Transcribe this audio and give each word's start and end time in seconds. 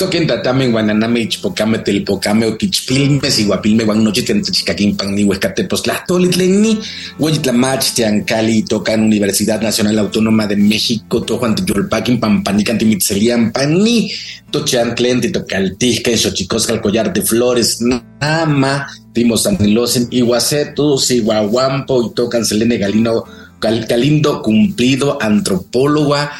Toquen 0.00 0.26
tatame 0.26 0.72
guananame 0.72 1.20
ichpocame 1.26 1.78
telpocame 1.84 2.46
oquichpilmes 2.52 3.36
iguapilme 3.42 3.84
guanochitlen 3.84 4.40
tzichicaquimpan 4.40 5.12
ni 5.14 5.24
huescatepos 5.28 5.82
tlahtolitlen 5.84 6.80
hueyitlamach 7.20 7.92
tiancali 7.96 8.62
tocan 8.64 9.04
Universidad 9.04 9.60
Nacional 9.60 9.98
Autónoma 9.98 10.46
de 10.46 10.56
México 10.56 11.20
tojuan 11.20 11.54
tiyolpaquin 11.54 12.16
pampanican 12.18 12.78
timitzelian 12.80 13.52
pani 13.52 14.10
tochiantlen 14.50 15.20
titocaltijca 15.20 16.10
en 16.10 16.18
xochicosca 16.18 16.80
collar 16.80 17.12
de 17.12 17.20
flores 17.20 17.80
nama 18.20 18.86
timos 19.12 19.46
anilosen 19.46 20.08
iguacetus 20.10 21.10
iguaguampo 21.10 22.02
y 22.06 22.14
tocan 22.14 22.44
selene 22.44 22.78
galino 22.78 23.24
Calindo 23.60 24.40
Cumplido, 24.40 25.18
antropóloga, 25.20 26.32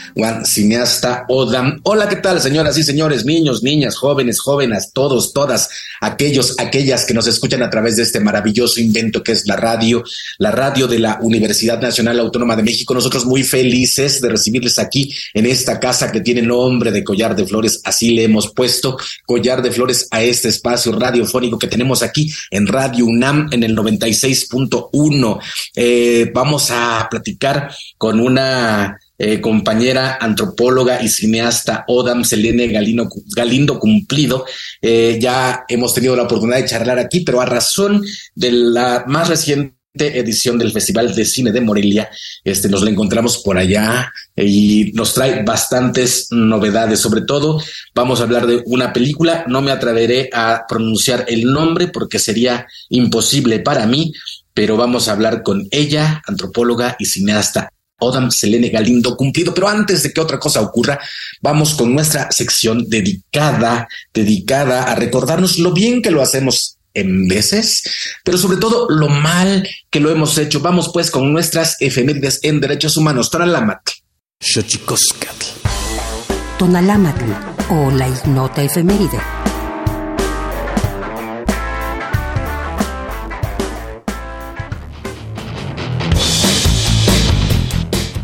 cineasta 0.44 1.26
Odam. 1.28 1.81
Hola, 1.82 2.08
¿qué 2.08 2.17
tal, 2.17 2.40
señoras 2.40 2.78
y 2.78 2.82
señores, 2.82 3.26
niños, 3.26 3.62
niñas, 3.62 3.96
jóvenes, 3.96 4.40
jóvenes, 4.40 4.90
todos, 4.94 5.34
todas, 5.34 5.69
aquellos, 6.00 6.55
aquellas 6.58 7.05
que 7.05 7.12
nos 7.12 7.26
escuchan 7.26 7.62
a 7.62 7.69
través 7.69 7.96
de 7.96 8.05
este 8.05 8.20
maravilloso 8.20 8.81
invento 8.81 9.22
que 9.22 9.32
es 9.32 9.46
la 9.46 9.56
radio, 9.56 10.02
la 10.38 10.50
radio 10.50 10.88
de 10.88 10.99
la 10.99 11.19
Universidad 11.20 11.81
Nacional 11.81 12.19
Autónoma 12.19 12.56
de 12.56 12.62
México. 12.62 12.94
Nosotros 12.94 13.26
muy 13.26 13.44
felices 13.44 14.23
de 14.23 14.31
recibirles 14.31 14.78
aquí 14.78 15.14
en 15.34 15.44
esta 15.44 15.78
casa 15.78 16.11
que 16.11 16.20
tiene 16.20 16.40
nombre 16.40 16.90
de 16.90 17.05
Collar 17.05 17.37
de 17.37 17.46
Flores. 17.46 17.82
Así 17.84 18.14
le 18.14 18.25
hemos 18.25 18.52
puesto 18.55 18.96
Collar 19.26 19.61
de 19.61 19.73
Flores 19.73 20.08
a 20.11 20.23
este 20.23 20.49
espacio 20.49 20.93
radiofónico 20.93 21.58
que 21.58 21.66
tenemos 21.66 22.02
aquí 22.02 22.32
en 22.50 22.66
Radio 22.66 23.05
UNAM 23.05 23.49
en 23.52 23.62
el 23.62 23.76
96.1. 23.76 25.38
Eh, 25.76 26.31
vamos 26.32 26.70
a 26.70 27.08
platicar 27.11 27.71
con 27.99 28.21
una 28.21 28.99
eh, 29.19 29.39
compañera 29.39 30.17
antropóloga 30.19 31.03
y 31.03 31.09
cineasta 31.11 31.85
Odam 31.89 32.25
Selene 32.25 32.69
Galino, 32.69 33.07
Galindo 33.37 33.79
Cumplido. 33.79 34.47
Eh, 34.81 35.19
ya 35.21 35.65
hemos 35.69 35.93
tenido 35.93 36.17
la 36.17 36.23
oportunidad 36.23 36.57
de 36.57 36.65
charlar 36.65 36.99
aquí, 36.99 37.21
pero 37.21 37.43
a 37.43 37.45
razón 37.45 38.03
de 38.35 38.53
la 38.53 39.05
más 39.07 39.29
reciente 39.29 39.75
edición 39.99 40.59
del 40.59 40.73
Festival 40.73 41.15
de 41.15 41.25
Cine 41.25 41.53
de 41.53 41.61
Morelia. 41.61 42.09
Este, 42.45 42.69
nos 42.69 42.83
la 42.83 42.91
encontramos 42.91 43.39
por 43.39 43.59
allá 43.59 44.12
y 44.37 44.93
nos 44.95 45.15
trae 45.15 45.43
bastantes 45.43 46.29
novedades. 46.31 47.01
Sobre 47.01 47.23
todo, 47.23 47.61
vamos 47.95 48.21
a 48.21 48.23
hablar 48.23 48.47
de 48.47 48.62
una 48.67 48.93
película. 48.93 49.45
No 49.49 49.61
me 49.61 49.73
atreveré 49.73 50.31
a 50.33 50.65
pronunciar 50.69 51.27
el 51.29 51.45
nombre 51.45 51.89
porque 51.89 52.19
sería 52.19 52.67
imposible 52.89 53.61
para 53.61 53.87
mí, 53.87 54.12
pero 54.54 54.76
vamos 54.76 55.09
a 55.09 55.12
hablar 55.12 55.42
con 55.42 55.66
ella, 55.71 56.23
antropóloga 56.26 56.97
y 56.99 57.07
cineasta. 57.07 57.71
Odam 58.00 58.30
Selene 58.30 58.71
Galindo 58.71 59.16
cumplido. 59.16 59.54
Pero 59.54 59.69
antes 59.69 60.02
de 60.02 60.12
que 60.12 60.21
otra 60.21 60.38
cosa 60.38 60.61
ocurra, 60.61 60.99
vamos 61.40 61.75
con 61.75 61.95
nuestra 61.95 62.30
sección 62.33 62.88
dedicada, 62.88 63.88
dedicada 64.12 64.85
a 64.85 64.95
recordarnos 64.95 65.59
lo 65.59 65.73
bien 65.73 66.02
que 66.02 66.11
lo 66.11 66.23
hacemos 66.23 66.78
en 66.92 67.28
veces, 67.28 67.85
pero 68.25 68.37
sobre 68.37 68.57
todo 68.59 68.88
lo 68.90 69.09
mal 69.09 69.69
que 69.90 70.00
lo 70.00 70.11
hemos 70.11 70.37
hecho. 70.38 70.61
Vamos 70.61 70.90
pues 70.92 71.11
con 71.11 71.33
nuestras 71.33 71.76
efemérides 71.80 72.40
en 72.42 72.61
derechos 72.61 72.97
humanos. 72.97 73.30
Tonalamatl. 73.30 73.92
Xochicoscatl. 74.40 75.47
Tonalamatl 76.59 77.33
o 77.71 77.90
la 77.90 78.09
ignota 78.09 78.62
efeméride. 78.62 79.39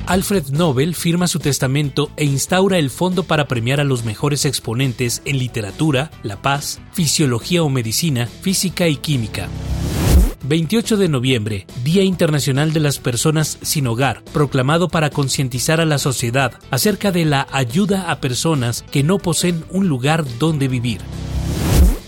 Alfred 0.07 0.51
Nobel 0.51 0.95
firma 0.95 1.27
su 1.27 1.41
testamento 1.41 2.13
e 2.17 2.25
instaura 2.25 2.79
el 2.79 2.91
fondo 2.91 3.25
para 3.25 3.49
premiar 3.49 3.81
a 3.81 3.85
los 3.85 4.05
mejores 4.05 4.45
exponentes 4.45 5.21
en 5.25 5.39
literatura, 5.39 6.13
la 6.23 6.41
paz, 6.41 6.81
fisiología 6.93 7.65
o 7.65 7.69
medicina, 7.69 8.27
física 8.27 8.87
y 8.87 8.97
química. 8.97 9.49
28 10.45 10.97
de 10.97 11.09
noviembre, 11.09 11.67
Día 11.83 12.05
Internacional 12.05 12.73
de 12.73 12.79
las 12.79 13.01
Personas 13.01 13.59
sin 13.63 13.89
Hogar, 13.89 14.23
proclamado 14.33 14.89
para 14.89 15.11
concientizar 15.11 15.81
a 15.81 15.85
la 15.85 15.99
sociedad 15.99 16.53
acerca 16.71 17.11
de 17.11 17.25
la 17.25 17.49
ayuda 17.51 18.09
a 18.09 18.21
personas 18.21 18.85
que 18.93 19.03
no 19.03 19.19
poseen 19.19 19.65
un 19.71 19.89
lugar 19.89 20.25
donde 20.39 20.69
vivir. 20.69 21.01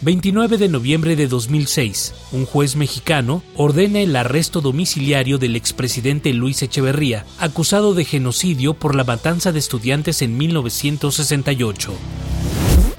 29 0.00 0.58
de 0.58 0.68
noviembre 0.68 1.16
de 1.16 1.26
2006, 1.26 2.14
un 2.30 2.46
juez 2.46 2.76
mexicano 2.76 3.42
ordena 3.56 3.98
el 3.98 4.14
arresto 4.14 4.60
domiciliario 4.60 5.38
del 5.38 5.56
expresidente 5.56 6.32
Luis 6.32 6.62
Echeverría, 6.62 7.26
acusado 7.40 7.94
de 7.94 8.04
genocidio 8.04 8.74
por 8.74 8.94
la 8.94 9.02
matanza 9.02 9.50
de 9.50 9.58
estudiantes 9.58 10.22
en 10.22 10.38
1968. 10.38 11.92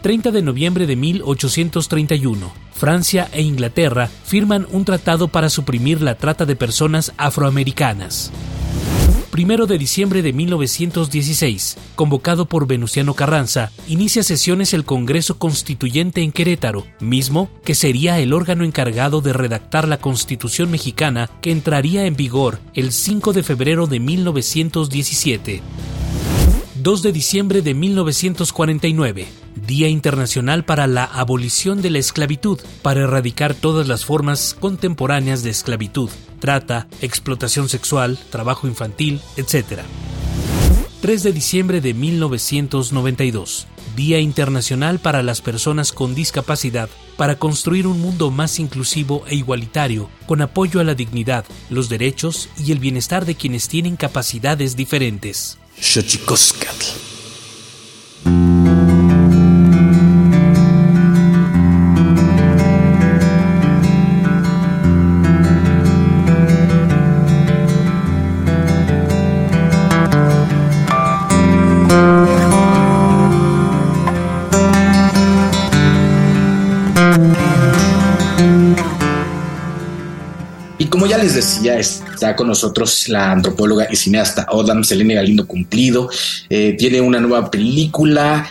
30 0.02 0.32
de 0.32 0.42
noviembre 0.42 0.88
de 0.88 0.98
1831, 0.98 2.52
Francia 2.74 3.30
e 3.32 3.44
Inglaterra 3.44 4.10
firman 4.26 4.68
un 4.72 4.84
tratado 4.84 5.30
para 5.30 5.50
suprimir 5.50 6.02
la 6.02 6.16
trata 6.16 6.46
de 6.46 6.58
personas 6.58 7.14
afroamericanas 7.18 8.32
primero 9.40 9.68
de 9.68 9.78
diciembre 9.78 10.22
de 10.22 10.34
1916, 10.34 11.78
convocado 11.96 12.48
por 12.48 12.68
Venustiano 12.68 13.14
Carranza, 13.14 13.72
inicia 13.88 14.22
sesiones 14.22 14.74
el 14.74 14.84
Congreso 14.84 15.40
Constituyente 15.40 16.22
en 16.22 16.34
Querétaro, 16.34 16.86
mismo 17.00 17.50
que 17.64 17.74
sería 17.74 18.20
el 18.20 18.34
órgano 18.34 18.66
encargado 18.66 19.22
de 19.22 19.32
redactar 19.32 19.88
la 19.88 19.96
Constitución 20.02 20.70
mexicana 20.70 21.30
que 21.40 21.52
entraría 21.52 22.06
en 22.06 22.18
vigor 22.18 22.60
el 22.74 22.92
5 22.92 23.32
de 23.32 23.44
febrero 23.44 23.88
de 23.88 24.02
1917. 24.02 25.62
2 26.76 27.02
de 27.02 27.12
diciembre 27.14 27.62
de 27.62 27.74
1949, 27.74 29.26
Día 29.66 29.88
Internacional 29.88 30.66
para 30.66 30.86
la 30.86 31.06
Abolición 31.06 31.82
de 31.82 31.92
la 31.92 32.00
Esclavitud, 32.00 32.60
para 32.82 33.04
erradicar 33.04 33.54
todas 33.54 33.88
las 33.88 34.04
formas 34.04 34.54
contemporáneas 34.60 35.44
de 35.44 35.50
esclavitud, 35.50 36.10
trata, 36.40 36.88
explotación 37.02 37.70
sexual, 37.70 38.18
trabajo 38.30 38.68
infantil, 38.68 39.22
etc. 39.38 39.82
3 41.02 41.24
de 41.24 41.32
diciembre 41.32 41.82
de 41.82 41.94
1992, 41.94 43.68
Día 43.96 44.20
Internacional 44.20 45.00
para 45.00 45.24
las 45.24 45.42
Personas 45.42 45.92
con 45.92 46.16
Discapacidad, 46.16 46.90
para 47.18 47.38
construir 47.38 47.88
un 47.88 48.00
mundo 48.02 48.32
más 48.32 48.60
inclusivo 48.60 49.24
e 49.28 49.36
igualitario, 49.36 50.10
con 50.26 50.42
apoyo 50.42 50.80
a 50.80 50.84
la 50.84 50.96
dignidad, 50.96 51.46
los 51.70 51.90
derechos 51.90 52.50
y 52.58 52.72
el 52.72 52.80
bienestar 52.80 53.26
de 53.26 53.36
quienes 53.36 53.68
tienen 53.68 53.96
capacidades 53.96 54.76
diferentes. 54.76 55.58
Decía, 81.40 81.80
está 81.80 82.36
con 82.36 82.48
nosotros 82.48 83.08
la 83.10 83.32
antropóloga 83.32 83.88
y 83.90 83.96
cineasta 83.96 84.48
Odam 84.52 84.84
Selene 84.84 85.16
Galindo 85.16 85.48
Cumplido. 85.48 86.10
Eh, 86.50 86.76
tiene 86.78 87.02
una 87.02 87.20
nueva 87.20 87.50
película 87.50 88.48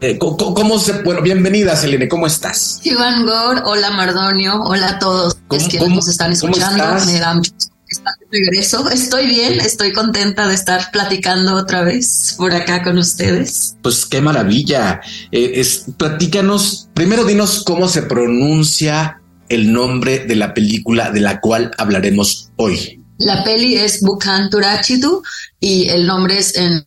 Eh, 0.00 0.16
¿Cómo, 0.18 0.78
se 0.78 1.02
bueno, 1.02 1.20
bienvenida 1.20 1.76
Selene, 1.76 2.08
¿cómo 2.08 2.26
estás? 2.26 2.80
Iván 2.84 3.26
Gor, 3.26 3.62
hola 3.66 3.90
Mardonio, 3.90 4.62
hola 4.62 4.90
a 4.90 4.98
todos 4.98 5.36
los 5.50 5.68
que 5.68 5.78
nos 5.78 6.08
están 6.08 6.32
escuchando. 6.32 6.84
Me 7.04 7.18
da 7.18 7.34
mucho 7.34 7.52
estar 7.90 8.14
de 8.18 8.38
regreso. 8.38 8.88
Estoy 8.88 9.26
bien, 9.26 9.60
estoy 9.60 9.92
contenta 9.92 10.48
de 10.48 10.54
estar 10.54 10.90
platicando 10.90 11.54
otra 11.54 11.82
vez 11.82 12.34
por 12.38 12.54
acá 12.54 12.82
con 12.82 12.96
ustedes. 12.96 13.76
Pues 13.82 14.06
qué 14.06 14.22
maravilla. 14.22 15.02
Eh, 15.32 15.52
es, 15.56 15.84
platícanos, 15.98 16.88
primero 16.94 17.24
dinos 17.24 17.62
cómo 17.66 17.88
se 17.88 18.02
pronuncia 18.02 19.20
el 19.48 19.72
nombre 19.72 20.20
de 20.26 20.36
la 20.36 20.54
película 20.54 21.10
de 21.10 21.20
la 21.20 21.40
cual 21.40 21.70
hablaremos 21.78 22.50
hoy. 22.56 22.98
La 23.18 23.42
peli 23.42 23.74
es 23.74 24.00
Bukan 24.00 24.48
Turachidu 24.48 25.22
y 25.58 25.88
el 25.88 26.06
nombre 26.06 26.38
es 26.38 26.56
en, 26.56 26.86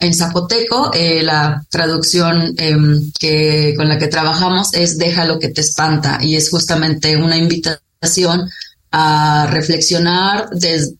en 0.00 0.14
zapoteco. 0.14 0.90
Eh, 0.94 1.22
la 1.22 1.64
traducción 1.70 2.54
em, 2.56 3.12
que, 3.18 3.74
con 3.76 3.88
la 3.88 3.98
que 3.98 4.08
trabajamos 4.08 4.72
es 4.72 4.96
Deja 4.96 5.26
lo 5.26 5.38
que 5.38 5.50
te 5.50 5.60
espanta 5.60 6.18
y 6.22 6.36
es 6.36 6.48
justamente 6.48 7.16
una 7.16 7.36
invitación 7.36 8.48
a 8.90 9.46
reflexionar 9.50 10.48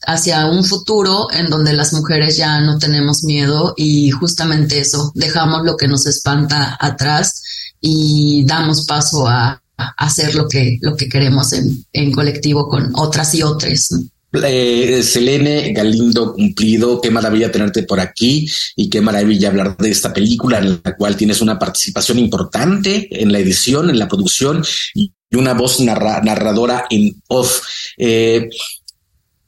hacia 0.07 0.47
un 0.47 0.65
futuro 0.65 1.29
en 1.33 1.49
donde 1.49 1.73
las 1.73 1.95
mujeres 1.95 2.37
ya 2.37 2.61
no 2.61 2.79
tenemos 2.79 3.25
miedo 3.25 3.73
y 3.77 4.11
justamente 4.11 4.81
eso, 4.81 5.13
dejamos 5.15 5.65
lo 5.65 5.79
que 5.79 5.89
nos 5.89 6.05
espanta 6.05 6.77
atrás 6.79 7.43
y 7.81 8.45
damos 8.45 8.85
paso 8.85 9.27
a, 9.27 9.63
hacer 9.77 10.35
lo 10.35 10.49
que, 10.49 10.79
lo 10.81 10.97
que 10.97 11.09
queremos 11.09 11.53
en, 11.53 11.85
en 11.93 12.13
colectivo 12.13 12.69
con 12.69 12.93
otras 12.95 13.35
y 13.35 13.43
otras. 13.43 13.91
Eh, 14.33 15.03
Selene 15.03 15.73
Galindo 15.73 16.35
Cumplido, 16.35 17.01
qué 17.01 17.11
maravilla 17.11 17.51
tenerte 17.51 17.85
por 17.85 18.01
aquí 18.01 18.49
y 18.75 18.91
qué 18.91 19.01
maravilla 19.01 19.49
hablar 19.49 19.77
de 19.77 19.91
esta 19.91 20.13
película 20.13 20.59
en 20.59 20.81
la 20.85 20.97
cual 20.97 21.17
tienes 21.17 21.41
una 21.41 21.59
participación 21.59 22.19
importante 22.19 23.09
en 23.11 23.33
la 23.33 23.39
edición, 23.39 23.89
en 23.89 23.99
la 23.99 24.09
producción 24.09 24.65
y 24.95 25.13
una 25.33 25.55
voz 25.55 25.81
narradora 25.81 26.87
en 26.91 27.23
off. 27.29 27.63
Eh, 27.97 28.49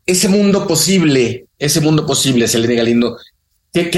ese 0.06 0.28
mundo 0.28 0.66
posible, 0.66 1.47
ese 1.58 1.80
mundo 1.80 2.06
posible, 2.06 2.49
Selene 2.49 2.76
Galindo, 2.76 3.18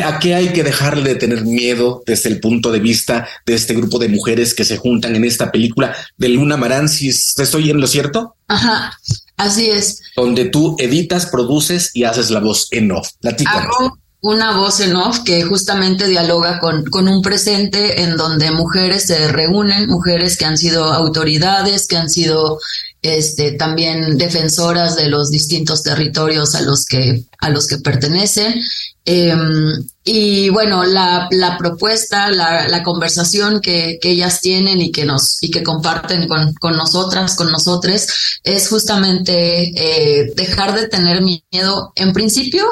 ¿A 0.05 0.19
qué 0.19 0.35
hay 0.35 0.49
que 0.53 0.65
dejarle 0.65 1.11
de 1.11 1.15
tener 1.15 1.45
miedo 1.45 2.03
desde 2.05 2.29
el 2.29 2.41
punto 2.41 2.73
de 2.73 2.81
vista 2.81 3.29
de 3.47 3.55
este 3.55 3.75
grupo 3.75 3.99
de 3.99 4.09
mujeres 4.09 4.53
que 4.53 4.65
se 4.65 4.77
juntan 4.77 5.15
en 5.17 5.25
esta 5.25 5.51
película 5.53 5.95
de 6.17 6.29
Luna 6.29 6.57
Marán? 6.57 6.89
Si 6.89 7.09
estoy 7.09 7.71
en 7.71 7.81
lo 7.81 7.87
cierto. 7.87 8.35
Ajá, 8.49 8.99
así 9.37 9.71
es. 9.71 10.03
Donde 10.17 10.47
tú 10.47 10.77
editas, 10.79 11.27
produces 11.27 11.91
y 11.95 12.05
haces 12.05 12.31
la 12.31 12.41
voz 12.41 12.69
en 12.73 12.93
off. 12.93 13.11
Hago 13.47 13.99
una 14.23 14.57
voz 14.57 14.81
en 14.81 14.97
off 14.97 15.21
que 15.25 15.45
justamente 15.45 16.07
dialoga 16.07 16.59
con, 16.61 16.85
con 16.85 17.09
un 17.09 17.23
presente 17.23 18.03
en 18.03 18.17
donde 18.17 18.51
mujeres 18.51 19.07
se 19.07 19.29
reúnen, 19.29 19.89
mujeres 19.89 20.37
que 20.37 20.45
han 20.45 20.59
sido 20.59 20.85
autoridades, 20.85 21.87
que 21.87 21.97
han 21.97 22.11
sido 22.11 22.59
este, 23.03 23.53
también 23.53 24.19
defensoras 24.19 24.97
de 24.97 25.09
los 25.09 25.31
distintos 25.31 25.83
territorios 25.83 26.55
a 26.55 26.61
los 26.61 26.85
que, 26.85 27.25
a 27.39 27.49
los 27.49 27.67
que 27.67 27.79
pertenecen. 27.79 28.61
Em, 29.05 29.87
y 30.05 30.51
bueno, 30.51 30.85
la, 30.85 31.27
la 31.31 31.57
propuesta, 31.57 32.31
la, 32.31 32.69
la 32.69 32.83
conversación 32.83 33.61
que, 33.61 33.99
que, 34.01 34.11
ellas 34.11 34.41
tienen 34.41 34.81
y 34.81 34.93
que 34.93 35.07
nos 35.07 35.39
y 35.41 35.51
que 35.51 35.63
comparten 35.63 36.29
con, 36.29 36.53
con 36.55 36.77
nosotras, 36.77 37.35
con 37.37 37.51
nosotros, 37.51 38.07
es 38.45 38.69
justamente 38.69 39.73
eh, 39.75 40.33
dejar 40.37 40.75
de 40.75 40.89
tener 40.89 41.23
miedo, 41.23 41.93
en 41.97 42.13
principio, 42.13 42.67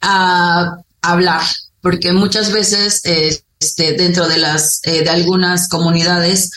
a 0.00 0.78
hablar, 1.02 1.42
porque 1.82 2.12
muchas 2.12 2.50
veces 2.50 3.02
este, 3.04 3.92
dentro 3.92 4.26
de 4.26 4.38
las 4.38 4.80
eh, 4.84 5.02
de 5.02 5.10
algunas 5.10 5.68
comunidades 5.68 6.50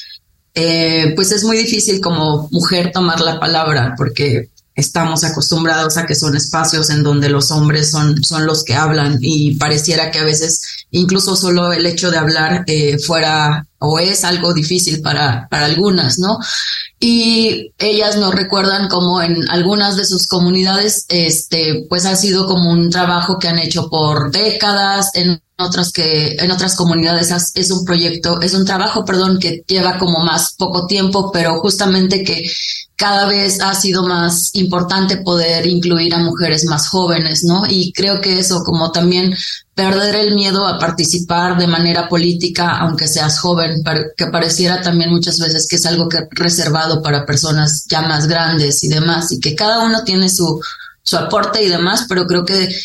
eh, 0.60 1.14
pues 1.16 1.32
es 1.32 1.44
muy 1.44 1.56
difícil 1.56 2.02
como 2.02 2.50
mujer 2.52 2.92
tomar 2.92 3.22
la 3.22 3.40
palabra 3.40 3.94
porque 3.96 4.50
estamos 4.74 5.24
acostumbrados 5.24 5.98
a 5.98 6.08
que 6.08 6.16
son 6.16 6.36
espacios 6.36 6.90
en 6.90 7.04
donde 7.04 7.30
los 7.30 7.52
hombres 7.52 7.92
son, 7.92 8.24
son 8.24 8.48
los 8.48 8.64
que 8.64 8.74
hablan 8.74 9.20
y 9.22 9.54
pareciera 9.58 10.10
que 10.10 10.18
a 10.18 10.24
veces 10.24 10.88
incluso 10.90 11.36
solo 11.36 11.72
el 11.74 11.86
hecho 11.86 12.10
de 12.10 12.18
hablar 12.18 12.64
eh, 12.66 12.98
fuera 12.98 13.68
o 13.78 14.00
es 14.00 14.24
algo 14.24 14.52
difícil 14.52 15.04
para, 15.04 15.48
para 15.52 15.66
algunas, 15.66 16.18
¿no? 16.18 16.40
Y 17.00 17.72
ellas 17.78 18.16
nos 18.18 18.34
recuerdan 18.34 18.88
como 18.88 19.22
en 19.22 19.48
algunas 19.52 19.96
de 19.96 20.06
sus 20.06 20.26
comunidades, 20.26 21.06
este, 21.10 21.86
pues 21.88 22.08
ha 22.08 22.16
sido 22.16 22.48
como 22.48 22.72
un 22.72 22.90
trabajo 22.90 23.38
que 23.38 23.48
han 23.48 23.60
hecho 23.60 23.92
por 23.92 24.32
décadas, 24.32 25.12
en 25.14 25.40
otras 25.58 25.92
que 25.92 26.36
en 26.40 26.52
otras 26.52 26.76
comunidades 26.76 27.32
es 27.56 27.72
un 27.72 27.84
proyecto, 27.84 28.40
es 28.42 28.54
un 28.54 28.66
trabajo, 28.66 29.04
perdón, 29.04 29.40
que 29.40 29.64
lleva 29.68 29.98
como 29.98 30.20
más 30.20 30.54
poco 30.56 30.86
tiempo, 30.86 31.32
pero 31.32 31.60
justamente 31.60 32.24
que 32.24 32.50
cada 32.96 33.28
vez 33.28 33.62
ha 33.62 33.76
sido 33.76 34.04
más 34.08 34.50
importante 34.54 35.18
poder 35.18 35.68
incluir 35.68 36.14
a 36.16 36.20
mujeres 36.20 36.66
más 36.66 36.90
jóvenes, 36.90 37.44
¿no? 37.44 37.64
Y 37.68 37.92
creo 37.94 38.22
que 38.22 38.40
eso, 38.40 38.64
como 38.64 38.92
también 38.92 39.36
perder 39.76 40.16
el 40.16 40.34
miedo 40.36 40.68
a 40.68 40.80
participar 40.80 41.58
de 41.58 41.68
manera 41.68 42.10
política, 42.10 42.78
aunque 42.78 43.08
seas 43.08 43.40
joven, 43.40 43.84
que 44.16 44.26
pareciera 44.28 44.82
también 44.82 45.12
muchas 45.12 45.40
veces 45.40 45.68
que 45.68 45.76
es 45.76 45.86
algo 45.86 46.10
que 46.10 46.28
reservado 46.32 47.02
para 47.02 47.26
personas 47.26 47.86
ya 47.88 48.02
más 48.02 48.28
grandes 48.28 48.84
y 48.84 48.90
demás, 48.90 49.32
y 49.32 49.40
que 49.40 49.56
cada 49.56 49.86
uno 49.86 50.04
tiene 50.04 50.30
su, 50.30 50.60
su 51.04 51.18
aporte 51.18 51.64
y 51.64 51.70
demás, 51.70 52.06
pero 52.10 52.26
creo 52.26 52.46
que 52.46 52.76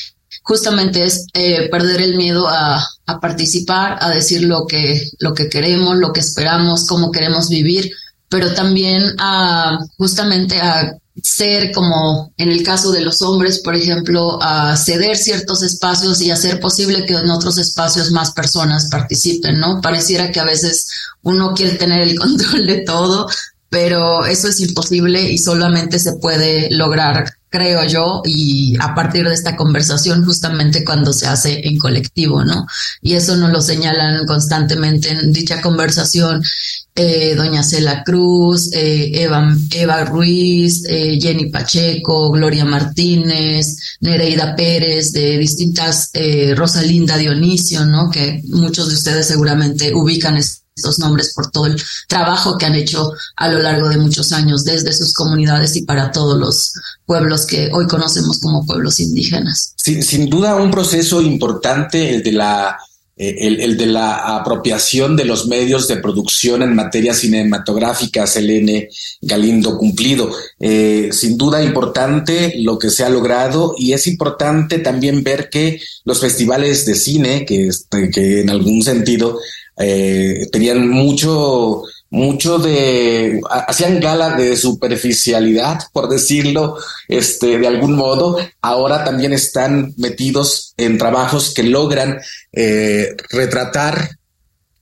justamente 0.42 1.04
es 1.04 1.26
eh, 1.34 1.68
perder 1.70 2.00
el 2.00 2.16
miedo 2.16 2.48
a, 2.48 2.84
a, 3.06 3.20
participar, 3.20 3.98
a 4.00 4.10
decir 4.10 4.42
lo 4.42 4.66
que, 4.66 5.10
lo 5.18 5.34
que 5.34 5.48
queremos, 5.48 5.96
lo 5.96 6.12
que 6.12 6.20
esperamos, 6.20 6.86
cómo 6.86 7.10
queremos 7.10 7.48
vivir, 7.48 7.90
pero 8.28 8.52
también 8.54 9.02
a 9.18 9.78
justamente 9.96 10.60
a 10.60 10.96
ser 11.22 11.72
como 11.72 12.32
en 12.38 12.50
el 12.50 12.62
caso 12.62 12.90
de 12.90 13.02
los 13.02 13.20
hombres, 13.22 13.60
por 13.60 13.74
ejemplo, 13.74 14.42
a 14.42 14.76
ceder 14.76 15.16
ciertos 15.16 15.62
espacios 15.62 16.20
y 16.22 16.30
hacer 16.30 16.58
posible 16.58 17.04
que 17.04 17.14
en 17.14 17.30
otros 17.30 17.58
espacios 17.58 18.10
más 18.10 18.32
personas 18.32 18.88
participen, 18.90 19.58
¿no? 19.58 19.80
Pareciera 19.80 20.32
que 20.32 20.40
a 20.40 20.44
veces 20.44 20.86
uno 21.22 21.52
quiere 21.54 21.76
tener 21.76 22.00
el 22.00 22.18
control 22.18 22.66
de 22.66 22.78
todo, 22.78 23.28
pero 23.68 24.24
eso 24.24 24.48
es 24.48 24.60
imposible 24.60 25.22
y 25.30 25.38
solamente 25.38 25.98
se 25.98 26.14
puede 26.14 26.70
lograr 26.70 27.32
creo 27.52 27.84
yo, 27.84 28.22
y 28.24 28.74
a 28.80 28.94
partir 28.94 29.28
de 29.28 29.34
esta 29.34 29.54
conversación 29.54 30.24
justamente 30.24 30.84
cuando 30.84 31.12
se 31.12 31.26
hace 31.26 31.68
en 31.68 31.78
colectivo, 31.78 32.42
¿no? 32.44 32.66
Y 33.02 33.12
eso 33.12 33.36
nos 33.36 33.52
lo 33.52 33.60
señalan 33.60 34.26
constantemente 34.26 35.10
en 35.10 35.32
dicha 35.32 35.60
conversación 35.60 36.42
eh, 36.94 37.34
doña 37.34 37.62
Cela 37.62 38.02
Cruz, 38.04 38.70
eh, 38.72 39.22
Eva, 39.22 39.54
Eva 39.74 40.04
Ruiz, 40.04 40.84
eh, 40.88 41.18
Jenny 41.20 41.46
Pacheco, 41.46 42.30
Gloria 42.30 42.64
Martínez, 42.64 43.96
Nereida 44.00 44.54
Pérez, 44.54 45.12
de 45.12 45.38
distintas, 45.38 46.10
eh, 46.14 46.54
Rosalinda 46.54 47.16
Dionisio, 47.16 47.86
¿no? 47.86 48.10
Que 48.10 48.42
muchos 48.48 48.88
de 48.88 48.94
ustedes 48.94 49.26
seguramente 49.26 49.94
ubican 49.94 50.36
estos 50.74 50.98
nombres 50.98 51.32
por 51.34 51.50
todo 51.50 51.66
el 51.66 51.80
trabajo 52.08 52.56
que 52.56 52.66
han 52.66 52.74
hecho 52.74 53.12
a 53.36 53.48
lo 53.48 53.58
largo 53.60 53.88
de 53.88 53.98
muchos 53.98 54.32
años 54.32 54.64
desde 54.64 54.92
sus 54.92 55.12
comunidades 55.12 55.76
y 55.76 55.82
para 55.82 56.10
todos 56.12 56.38
los 56.38 56.72
pueblos 57.04 57.46
que 57.46 57.70
hoy 57.72 57.86
conocemos 57.86 58.40
como 58.40 58.64
pueblos 58.64 58.98
indígenas. 59.00 59.74
Sin, 59.76 60.02
sin 60.02 60.30
duda 60.30 60.56
un 60.56 60.70
proceso 60.70 61.20
importante 61.20 62.14
el 62.14 62.22
de 62.22 62.32
la 62.32 62.78
eh, 63.14 63.36
el, 63.46 63.76
de 63.76 63.86
la 63.86 64.36
apropiación 64.36 65.16
de 65.16 65.26
los 65.26 65.46
medios 65.46 65.86
de 65.86 65.98
producción 65.98 66.62
en 66.62 66.74
materia 66.74 67.12
cinematográfica, 67.12 68.26
Selene 68.26 68.88
Galindo 69.20 69.76
cumplido. 69.76 70.34
Eh, 70.58 71.10
sin 71.12 71.36
duda 71.36 71.62
importante 71.62 72.54
lo 72.56 72.78
que 72.78 72.88
se 72.88 73.04
ha 73.04 73.10
logrado 73.10 73.74
y 73.76 73.92
es 73.92 74.06
importante 74.06 74.78
también 74.78 75.22
ver 75.22 75.50
que 75.50 75.78
los 76.04 76.20
festivales 76.20 76.86
de 76.86 76.94
cine, 76.94 77.44
que, 77.44 77.68
este, 77.68 78.10
que 78.10 78.40
en 78.40 78.48
algún 78.48 78.82
sentido 78.82 79.38
eh, 79.76 80.48
tenían 80.50 80.88
mucho 80.88 81.82
mucho 82.12 82.58
de, 82.58 83.40
hacían 83.66 83.98
gala 83.98 84.36
de 84.36 84.54
superficialidad, 84.54 85.80
por 85.94 86.10
decirlo, 86.10 86.76
este, 87.08 87.58
de 87.58 87.66
algún 87.66 87.96
modo, 87.96 88.36
ahora 88.60 89.02
también 89.02 89.32
están 89.32 89.94
metidos 89.96 90.74
en 90.76 90.98
trabajos 90.98 91.54
que 91.54 91.62
logran 91.62 92.20
eh, 92.52 93.16
retratar 93.30 94.10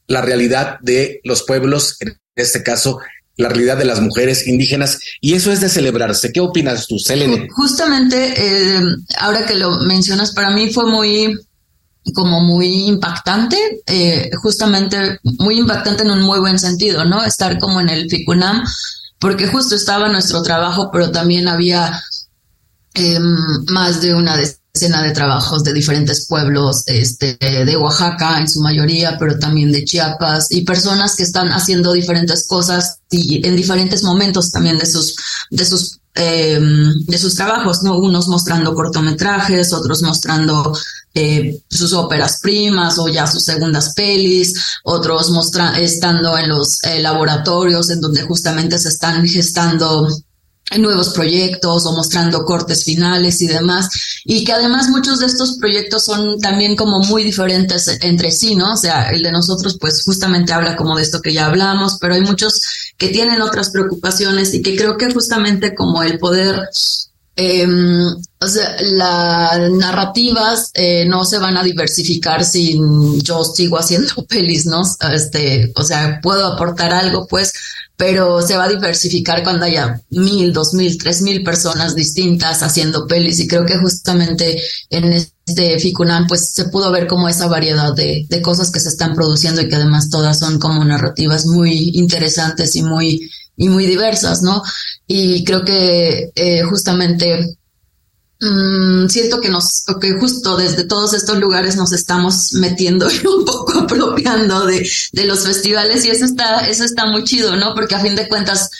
la 0.08 0.22
realidad 0.22 0.80
de 0.80 1.20
los 1.22 1.44
pueblos, 1.44 1.98
en 2.00 2.18
este 2.34 2.64
caso, 2.64 2.98
la 3.36 3.48
realidad 3.48 3.78
de 3.78 3.84
las 3.84 4.00
mujeres 4.00 4.48
indígenas, 4.48 4.98
y 5.20 5.34
eso 5.34 5.52
es 5.52 5.60
de 5.60 5.68
celebrarse. 5.68 6.32
¿Qué 6.32 6.40
opinas 6.40 6.88
tú, 6.88 6.98
Selene? 6.98 7.46
Justamente, 7.54 8.34
eh, 8.36 8.80
ahora 9.20 9.46
que 9.46 9.54
lo 9.54 9.78
mencionas, 9.82 10.32
para 10.32 10.50
mí 10.50 10.72
fue 10.72 10.90
muy 10.90 11.38
como 12.14 12.40
muy 12.40 12.86
impactante, 12.86 13.82
eh, 13.86 14.30
justamente 14.42 15.18
muy 15.38 15.58
impactante 15.58 16.02
en 16.02 16.10
un 16.10 16.22
muy 16.22 16.40
buen 16.40 16.58
sentido, 16.58 17.04
¿no? 17.04 17.24
Estar 17.24 17.58
como 17.58 17.80
en 17.80 17.88
el 17.88 18.08
FICUNAM, 18.08 18.64
porque 19.18 19.46
justo 19.46 19.74
estaba 19.74 20.08
nuestro 20.08 20.42
trabajo, 20.42 20.90
pero 20.92 21.10
también 21.10 21.46
había 21.46 22.02
em, 22.94 23.36
más 23.68 24.00
de 24.00 24.14
una 24.14 24.36
decena 24.36 25.02
de 25.02 25.12
trabajos 25.12 25.62
de 25.62 25.72
diferentes 25.72 26.26
pueblos 26.26 26.84
este, 26.86 27.36
de 27.40 27.76
Oaxaca 27.76 28.38
en 28.38 28.48
su 28.48 28.60
mayoría, 28.60 29.16
pero 29.18 29.38
también 29.38 29.70
de 29.70 29.84
Chiapas 29.84 30.50
y 30.50 30.62
personas 30.62 31.16
que 31.16 31.24
están 31.24 31.48
haciendo 31.52 31.92
diferentes 31.92 32.46
cosas 32.46 33.00
y 33.10 33.46
en 33.46 33.56
diferentes 33.56 34.02
momentos 34.02 34.50
también 34.50 34.78
de 34.78 34.86
sus, 34.86 35.16
de 35.50 35.64
sus 35.64 35.99
em, 36.14 37.04
de 37.06 37.18
sus 37.18 37.34
trabajos, 37.34 37.82
¿no? 37.82 37.96
Unos 37.96 38.28
mostrando 38.28 38.74
cortometrajes, 38.74 39.72
otros 39.72 40.02
mostrando 40.02 40.76
eh, 41.14 41.60
sus 41.68 41.92
óperas 41.92 42.38
primas 42.40 42.98
o 42.98 43.08
ya 43.08 43.26
sus 43.26 43.44
segundas 43.44 43.94
pelis, 43.94 44.54
otros 44.84 45.30
mostra 45.30 45.78
estando 45.78 46.36
en 46.38 46.48
los 46.48 46.82
eh, 46.84 47.00
laboratorios 47.00 47.90
en 47.90 48.00
donde 48.00 48.22
justamente 48.22 48.78
se 48.78 48.88
están 48.88 49.26
gestando 49.26 50.08
nuevos 50.78 51.10
proyectos 51.10 51.84
o 51.86 51.92
mostrando 51.92 52.44
cortes 52.44 52.84
finales 52.84 53.40
y 53.42 53.46
demás, 53.46 53.88
y 54.24 54.44
que 54.44 54.52
además 54.52 54.88
muchos 54.88 55.20
de 55.20 55.26
estos 55.26 55.56
proyectos 55.58 56.04
son 56.04 56.38
también 56.40 56.76
como 56.76 57.00
muy 57.00 57.24
diferentes 57.24 57.88
entre 58.02 58.30
sí, 58.30 58.54
¿no? 58.54 58.74
O 58.74 58.76
sea, 58.76 59.10
el 59.10 59.22
de 59.22 59.32
nosotros 59.32 59.76
pues 59.80 60.04
justamente 60.04 60.52
habla 60.52 60.76
como 60.76 60.96
de 60.96 61.02
esto 61.02 61.20
que 61.20 61.32
ya 61.32 61.46
hablamos, 61.46 61.98
pero 62.00 62.14
hay 62.14 62.20
muchos 62.20 62.60
que 62.96 63.08
tienen 63.08 63.40
otras 63.42 63.70
preocupaciones 63.70 64.54
y 64.54 64.62
que 64.62 64.76
creo 64.76 64.96
que 64.96 65.12
justamente 65.12 65.74
como 65.74 66.02
el 66.02 66.18
poder 66.18 66.68
eh, 67.36 67.66
o 68.38 68.46
sea, 68.46 68.76
las 68.82 69.70
narrativas 69.70 70.70
eh, 70.74 71.06
no 71.06 71.24
se 71.24 71.38
van 71.38 71.56
a 71.56 71.62
diversificar 71.62 72.44
si 72.44 72.78
yo 73.22 73.44
sigo 73.44 73.78
haciendo 73.78 74.12
pelis, 74.28 74.66
¿no? 74.66 74.82
Este, 75.12 75.72
o 75.74 75.82
sea, 75.82 76.20
puedo 76.22 76.46
aportar 76.46 76.92
algo, 76.92 77.26
pues, 77.26 77.52
pero 78.00 78.40
se 78.40 78.56
va 78.56 78.64
a 78.64 78.68
diversificar 78.70 79.44
cuando 79.44 79.66
haya 79.66 80.00
mil, 80.08 80.54
dos 80.54 80.72
mil, 80.72 80.96
tres 80.96 81.20
mil 81.20 81.44
personas 81.44 81.94
distintas 81.94 82.62
haciendo 82.62 83.06
pelis 83.06 83.38
y 83.40 83.46
creo 83.46 83.66
que 83.66 83.76
justamente 83.76 84.58
en 84.88 85.12
este 85.12 85.78
Ficunam 85.78 86.26
pues 86.26 86.54
se 86.54 86.64
pudo 86.70 86.90
ver 86.90 87.06
como 87.06 87.28
esa 87.28 87.46
variedad 87.46 87.92
de, 87.92 88.24
de 88.26 88.40
cosas 88.40 88.70
que 88.70 88.80
se 88.80 88.88
están 88.88 89.14
produciendo 89.14 89.60
y 89.60 89.68
que 89.68 89.76
además 89.76 90.08
todas 90.08 90.38
son 90.38 90.58
como 90.58 90.82
narrativas 90.82 91.44
muy 91.44 91.90
interesantes 91.92 92.74
y 92.74 92.82
muy 92.82 93.30
y 93.54 93.68
muy 93.68 93.84
diversas, 93.84 94.40
¿no? 94.40 94.62
Y 95.06 95.44
creo 95.44 95.62
que 95.62 96.30
eh, 96.34 96.62
justamente 96.62 97.58
mmm, 98.40 99.08
siento 99.08 99.40
que 99.40 99.48
nos, 99.48 99.84
que 100.00 100.12
justo 100.18 100.56
desde 100.56 100.84
todos 100.84 101.14
estos 101.14 101.38
lugares 101.38 101.76
nos 101.76 101.92
estamos 101.92 102.52
metiendo 102.54 103.08
y 103.10 103.26
un 103.26 103.44
poco 103.44 103.80
apropiando 103.80 104.66
de, 104.66 104.88
de 105.12 105.24
los 105.24 105.44
festivales 105.44 106.04
y 106.04 106.10
eso 106.10 106.24
está, 106.24 106.60
eso 106.60 106.84
está 106.84 107.06
muy 107.06 107.24
chido, 107.24 107.56
¿no? 107.56 107.74
Porque 107.74 107.94
a 107.94 108.00
fin 108.00 108.14
de 108.14 108.28
cuentas, 108.28 108.70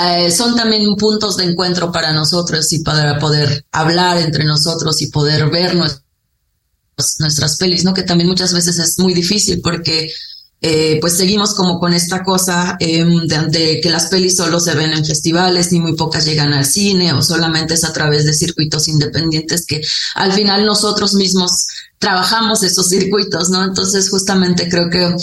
eh, 0.00 0.30
son 0.30 0.54
también 0.54 0.94
puntos 0.94 1.36
de 1.36 1.44
encuentro 1.44 1.90
para 1.90 2.12
nosotros 2.12 2.72
y 2.72 2.80
para 2.80 3.18
poder 3.18 3.64
hablar 3.72 4.18
entre 4.18 4.44
nosotros 4.44 5.00
y 5.02 5.08
poder 5.08 5.50
ver 5.50 5.74
nuestras 5.74 7.56
pelis, 7.56 7.84
¿no? 7.84 7.94
Que 7.94 8.04
también 8.04 8.28
muchas 8.28 8.54
veces 8.54 8.78
es 8.78 8.98
muy 9.00 9.12
difícil 9.12 9.60
porque 9.60 10.12
eh, 10.60 10.98
pues 11.00 11.16
seguimos 11.16 11.54
como 11.54 11.78
con 11.78 11.94
esta 11.94 12.24
cosa 12.24 12.76
eh, 12.80 13.04
de, 13.48 13.80
que 13.80 13.90
las 13.90 14.06
pelis 14.06 14.36
solo 14.36 14.58
se 14.58 14.74
ven 14.74 14.92
en 14.92 15.04
festivales 15.04 15.70
ni 15.70 15.78
muy 15.78 15.94
pocas 15.94 16.24
llegan 16.24 16.52
al 16.52 16.64
cine 16.64 17.12
o 17.12 17.22
solamente 17.22 17.74
es 17.74 17.84
a 17.84 17.92
través 17.92 18.24
de 18.24 18.34
circuitos 18.34 18.88
independientes 18.88 19.64
que 19.64 19.80
al 20.16 20.32
final 20.32 20.66
nosotros 20.66 21.14
mismos 21.14 21.68
trabajamos 21.98 22.64
esos 22.64 22.88
circuitos, 22.88 23.50
¿no? 23.50 23.64
Entonces 23.64 24.10
justamente 24.10 24.68
creo 24.68 24.90
que 24.90 25.14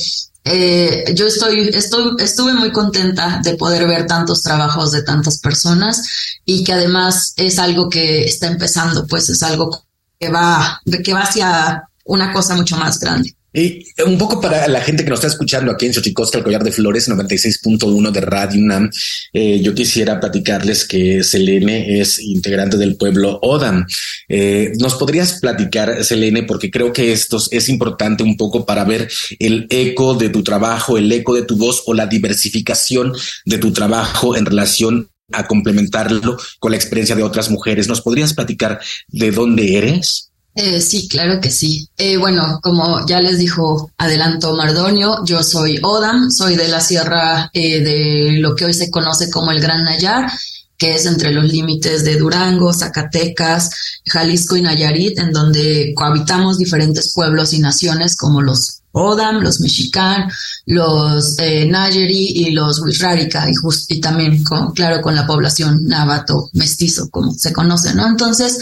eh, 0.46 1.04
yo 1.16 1.28
estoy, 1.28 1.70
estoy, 1.70 2.16
estuve 2.20 2.54
muy 2.54 2.72
contenta 2.72 3.42
de 3.44 3.56
poder 3.56 3.88
ver 3.88 4.06
tantos 4.06 4.42
trabajos 4.42 4.92
de 4.92 5.04
tantas 5.04 5.40
personas 5.40 6.04
y 6.46 6.64
que 6.64 6.72
además 6.72 7.34
es 7.36 7.60
algo 7.60 7.90
que 7.90 8.24
está 8.24 8.48
empezando, 8.48 9.06
pues 9.08 9.28
es 9.30 9.42
algo 9.44 9.86
que 10.20 10.30
va, 10.30 10.82
que 11.04 11.14
va 11.14 11.24
hacia 11.24 11.90
una 12.06 12.32
cosa 12.32 12.56
mucho 12.56 12.78
más 12.78 13.00
grande. 13.00 13.36
Y 13.56 13.88
un 14.06 14.18
poco 14.18 14.42
para 14.42 14.68
la 14.68 14.82
gente 14.82 15.06
que 15.06 15.10
nos 15.10 15.20
está 15.20 15.28
escuchando 15.28 15.72
aquí 15.72 15.86
en 15.86 15.94
Xochicosca, 15.94 16.40
el 16.40 16.44
collar 16.44 16.62
de 16.62 16.74
flores 16.74 17.08
96.1 17.08 18.12
de 18.12 18.20
Radio 18.20 18.60
UNAM, 18.60 18.92
eh, 19.32 19.62
yo 19.62 19.74
quisiera 19.74 20.20
platicarles 20.20 20.86
que 20.86 21.24
Selene 21.24 22.02
es 22.02 22.20
integrante 22.20 22.76
del 22.76 22.98
pueblo 22.98 23.40
Odam. 23.42 23.86
Eh, 24.28 24.74
¿Nos 24.78 24.96
podrías 24.96 25.40
platicar, 25.40 26.04
Selene? 26.04 26.44
Porque 26.44 26.70
creo 26.70 26.92
que 26.92 27.14
esto 27.14 27.42
es 27.50 27.70
importante 27.70 28.24
un 28.24 28.36
poco 28.36 28.66
para 28.66 28.84
ver 28.84 29.10
el 29.40 29.68
eco 29.70 30.16
de 30.16 30.28
tu 30.28 30.44
trabajo, 30.44 30.98
el 30.98 31.10
eco 31.10 31.34
de 31.34 31.44
tu 31.44 31.56
voz 31.56 31.84
o 31.86 31.94
la 31.94 32.08
diversificación 32.08 33.14
de 33.46 33.58
tu 33.58 33.72
trabajo 33.72 34.36
en 34.36 34.46
relación 34.46 35.10
a 35.32 35.48
complementarlo 35.48 36.38
con 36.60 36.72
la 36.72 36.78
experiencia 36.78 37.16
de 37.16 37.24
otras 37.24 37.50
mujeres. 37.50 37.88
¿Nos 37.88 38.02
podrías 38.02 38.34
platicar 38.34 38.82
de 39.08 39.32
dónde 39.32 39.78
eres? 39.78 40.34
Eh, 40.56 40.80
sí, 40.80 41.10
claro 41.10 41.42
que 41.42 41.52
sí. 41.52 41.90
Eh, 41.98 42.16
bueno, 42.16 42.62
como 42.64 43.06
ya 43.06 43.20
les 43.20 43.38
dijo 43.38 43.92
Adelanto 43.98 44.56
Mardonio, 44.56 45.18
yo 45.26 45.44
soy 45.44 45.80
Odam, 45.84 46.32
soy 46.32 46.56
de 46.56 46.70
la 46.70 46.80
sierra 46.80 47.50
eh, 47.54 47.82
de 47.82 48.40
lo 48.40 48.56
que 48.56 48.64
hoy 48.64 48.74
se 48.74 48.90
conoce 48.90 49.30
como 49.30 49.52
el 49.52 49.60
Gran 49.60 49.84
Nayar, 49.84 50.32
que 50.78 50.96
es 50.96 51.06
entre 51.06 51.34
los 51.34 51.44
límites 51.44 52.06
de 52.06 52.16
Durango, 52.16 52.74
Zacatecas, 52.74 53.70
Jalisco 54.06 54.56
y 54.56 54.62
Nayarit, 54.62 55.20
en 55.20 55.34
donde 55.34 55.94
cohabitamos 55.94 56.58
diferentes 56.58 57.14
pueblos 57.14 57.52
y 57.52 57.60
naciones 57.60 58.16
como 58.16 58.42
los 58.42 58.80
Odam, 58.94 59.42
los 59.42 59.60
Mexican, 59.60 60.32
los 60.68 61.38
eh, 61.40 61.66
Nayeri 61.66 62.28
y 62.30 62.52
los 62.52 62.80
Wixárika, 62.80 63.46
y, 63.50 63.54
y 63.94 64.00
también, 64.00 64.42
con, 64.42 64.72
claro, 64.72 65.02
con 65.02 65.16
la 65.16 65.28
población 65.28 65.84
navato 65.84 66.50
mestizo, 66.54 67.10
como 67.10 67.34
se 67.34 67.52
conoce, 67.52 67.94
¿no? 67.94 68.08
Entonces, 68.08 68.58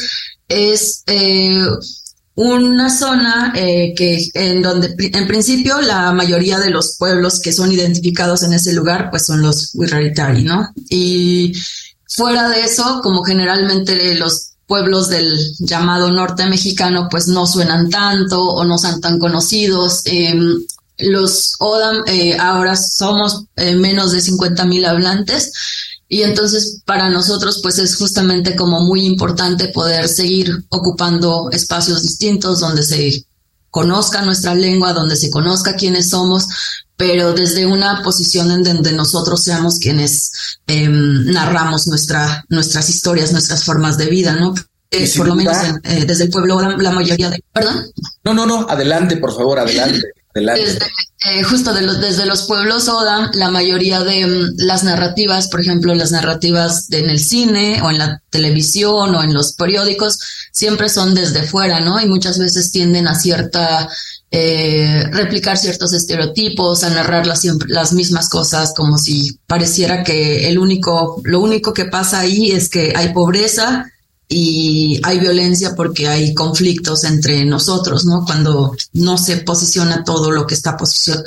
es 0.47 1.03
eh, 1.07 1.63
una 2.35 2.89
zona 2.89 3.53
eh, 3.55 3.93
que 3.95 4.27
en 4.33 4.61
donde 4.61 4.95
en 4.97 5.27
principio 5.27 5.81
la 5.81 6.11
mayoría 6.13 6.59
de 6.59 6.71
los 6.71 6.97
pueblos 6.97 7.39
que 7.39 7.53
son 7.53 7.71
identificados 7.71 8.43
en 8.43 8.53
ese 8.53 8.73
lugar 8.73 9.09
pues 9.09 9.25
son 9.25 9.41
los 9.41 9.71
Wirraritari, 9.75 10.43
¿no? 10.43 10.69
Y 10.89 11.53
fuera 12.07 12.49
de 12.49 12.61
eso, 12.61 13.01
como 13.03 13.23
generalmente 13.23 14.15
los 14.15 14.53
pueblos 14.65 15.09
del 15.09 15.37
llamado 15.59 16.11
norte 16.11 16.45
mexicano 16.47 17.07
pues 17.09 17.27
no 17.27 17.45
suenan 17.45 17.89
tanto 17.89 18.41
o 18.43 18.63
no 18.65 18.77
son 18.77 18.99
tan 18.99 19.19
conocidos. 19.19 20.01
Em, 20.05 20.63
los 20.99 21.55
Odam 21.59 22.03
eh, 22.07 22.37
ahora 22.39 22.75
somos 22.75 23.45
menos 23.57 24.11
de 24.11 24.21
50 24.21 24.65
mil 24.65 24.85
hablantes 24.85 25.51
y 26.13 26.21
entonces 26.21 26.83
para 26.85 27.09
nosotros 27.09 27.59
pues 27.63 27.79
es 27.79 27.95
justamente 27.95 28.55
como 28.55 28.81
muy 28.81 29.03
importante 29.03 29.69
poder 29.69 30.07
seguir 30.07 30.63
ocupando 30.69 31.49
espacios 31.51 32.03
distintos 32.03 32.59
donde 32.59 32.83
se 32.83 33.25
conozca 33.71 34.21
nuestra 34.21 34.53
lengua, 34.53 34.93
donde 34.93 35.15
se 35.15 35.31
conozca 35.31 35.75
quiénes 35.75 36.11
somos, 36.11 36.45
pero 36.95 37.33
desde 37.33 37.65
una 37.65 38.03
posición 38.03 38.51
en 38.51 38.61
donde 38.61 38.91
nosotros 38.91 39.41
seamos 39.41 39.79
quienes 39.79 40.59
em, 40.67 41.25
narramos 41.31 41.87
nuestra, 41.87 42.45
nuestras 42.49 42.89
historias, 42.89 43.31
nuestras 43.31 43.63
formas 43.63 43.97
de 43.97 44.05
vida, 44.05 44.35
¿no? 44.35 44.53
Eh, 44.91 45.11
por 45.17 45.27
lo 45.27 45.33
menos 45.33 45.57
eh, 45.83 46.05
desde 46.05 46.25
el 46.25 46.29
pueblo 46.29 46.61
la 46.61 46.91
mayoría 46.91 47.31
de... 47.31 47.43
¿Perdón? 47.51 47.87
No, 48.23 48.35
no, 48.35 48.45
no, 48.45 48.67
adelante, 48.69 49.17
por 49.17 49.35
favor, 49.35 49.57
adelante. 49.57 49.99
Desde, 50.33 50.79
eh, 51.25 51.43
justo 51.43 51.73
de 51.73 51.83
los, 51.83 52.01
desde 52.01 52.25
los 52.25 52.43
pueblos 52.43 52.89
Oda, 52.89 53.31
la 53.33 53.49
mayoría 53.49 54.01
de 54.01 54.25
mm, 54.25 54.53
las 54.57 54.83
narrativas, 54.83 55.47
por 55.47 55.61
ejemplo, 55.61 55.93
las 55.93 56.11
narrativas 56.11 56.91
en 56.91 57.09
el 57.09 57.19
cine 57.19 57.81
o 57.81 57.91
en 57.91 57.99
la 57.99 58.21
televisión 58.29 59.15
o 59.15 59.23
en 59.23 59.33
los 59.33 59.53
periódicos, 59.53 60.19
siempre 60.51 60.89
son 60.89 61.13
desde 61.13 61.43
fuera, 61.43 61.79
¿no? 61.79 62.01
Y 62.01 62.07
muchas 62.07 62.39
veces 62.39 62.71
tienden 62.71 63.07
a 63.07 63.15
cierta, 63.15 63.87
eh, 64.31 65.05
replicar 65.11 65.57
ciertos 65.57 65.93
estereotipos, 65.93 66.83
a 66.83 66.89
narrar 66.89 67.25
las, 67.25 67.39
siempre, 67.39 67.69
las 67.69 67.93
mismas 67.93 68.27
cosas, 68.27 68.73
como 68.75 68.97
si 68.97 69.39
pareciera 69.47 70.03
que 70.03 70.49
el 70.49 70.57
único, 70.57 71.21
lo 71.23 71.39
único 71.39 71.73
que 71.73 71.85
pasa 71.85 72.19
ahí 72.19 72.51
es 72.51 72.69
que 72.69 72.91
hay 72.95 73.13
pobreza 73.13 73.92
y 74.35 74.99
hay 75.03 75.19
violencia 75.19 75.75
porque 75.75 76.07
hay 76.07 76.33
conflictos 76.33 77.03
entre 77.03 77.45
nosotros, 77.45 78.03
¿no? 78.05 78.25
Cuando 78.25 78.75
no 78.93 79.17
se 79.19 79.37
posiciona 79.37 80.03
todo 80.03 80.31
lo 80.31 80.47
que 80.47 80.55
está 80.55 80.75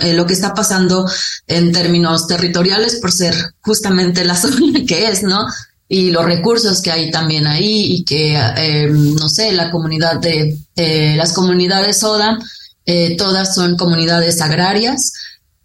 eh, 0.00 0.12
lo 0.12 0.26
que 0.26 0.32
está 0.32 0.52
pasando 0.52 1.08
en 1.46 1.70
términos 1.70 2.26
territoriales 2.26 2.96
por 2.96 3.12
ser 3.12 3.34
justamente 3.60 4.24
la 4.24 4.34
zona 4.42 4.84
que 4.84 5.06
es, 5.06 5.22
¿no? 5.22 5.46
Y 5.88 6.10
los 6.10 6.24
recursos 6.24 6.82
que 6.82 6.90
hay 6.90 7.12
también 7.12 7.46
ahí 7.46 7.94
y 7.94 8.04
que, 8.04 8.36
eh, 8.36 8.88
no 8.90 9.28
sé, 9.28 9.52
la 9.52 9.70
comunidad 9.70 10.18
de, 10.18 10.58
eh, 10.74 11.14
las 11.16 11.32
comunidades 11.32 11.98
SODA, 11.98 12.38
todas 13.18 13.54
son 13.54 13.76
comunidades 13.76 14.40
agrarias, 14.40 15.12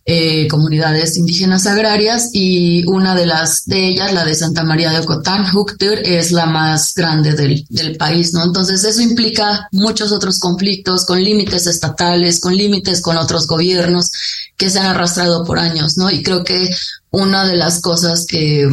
eh, 0.05 0.47
comunidades 0.47 1.15
indígenas 1.15 1.67
agrarias 1.67 2.31
y 2.33 2.83
una 2.87 3.13
de 3.13 3.27
las 3.27 3.65
de 3.65 3.87
ellas, 3.87 4.13
la 4.13 4.25
de 4.25 4.33
Santa 4.33 4.63
María 4.63 4.91
de 4.91 4.99
Ocotán, 4.99 5.45
Huctur, 5.55 5.99
es 6.03 6.31
la 6.31 6.47
más 6.47 6.93
grande 6.95 7.33
del, 7.33 7.65
del 7.69 7.97
país, 7.97 8.33
¿no? 8.33 8.43
Entonces 8.43 8.83
eso 8.83 9.01
implica 9.01 9.67
muchos 9.71 10.11
otros 10.11 10.39
conflictos 10.39 11.05
con 11.05 11.23
límites 11.23 11.67
estatales, 11.67 12.39
con 12.39 12.55
límites 12.55 13.01
con 13.01 13.17
otros 13.17 13.45
gobiernos 13.45 14.11
que 14.57 14.69
se 14.69 14.79
han 14.79 14.87
arrastrado 14.87 15.45
por 15.45 15.59
años, 15.59 15.97
¿no? 15.97 16.09
Y 16.09 16.23
creo 16.23 16.43
que 16.43 16.69
una 17.11 17.45
de 17.45 17.57
las 17.57 17.79
cosas 17.79 18.25
que, 18.25 18.67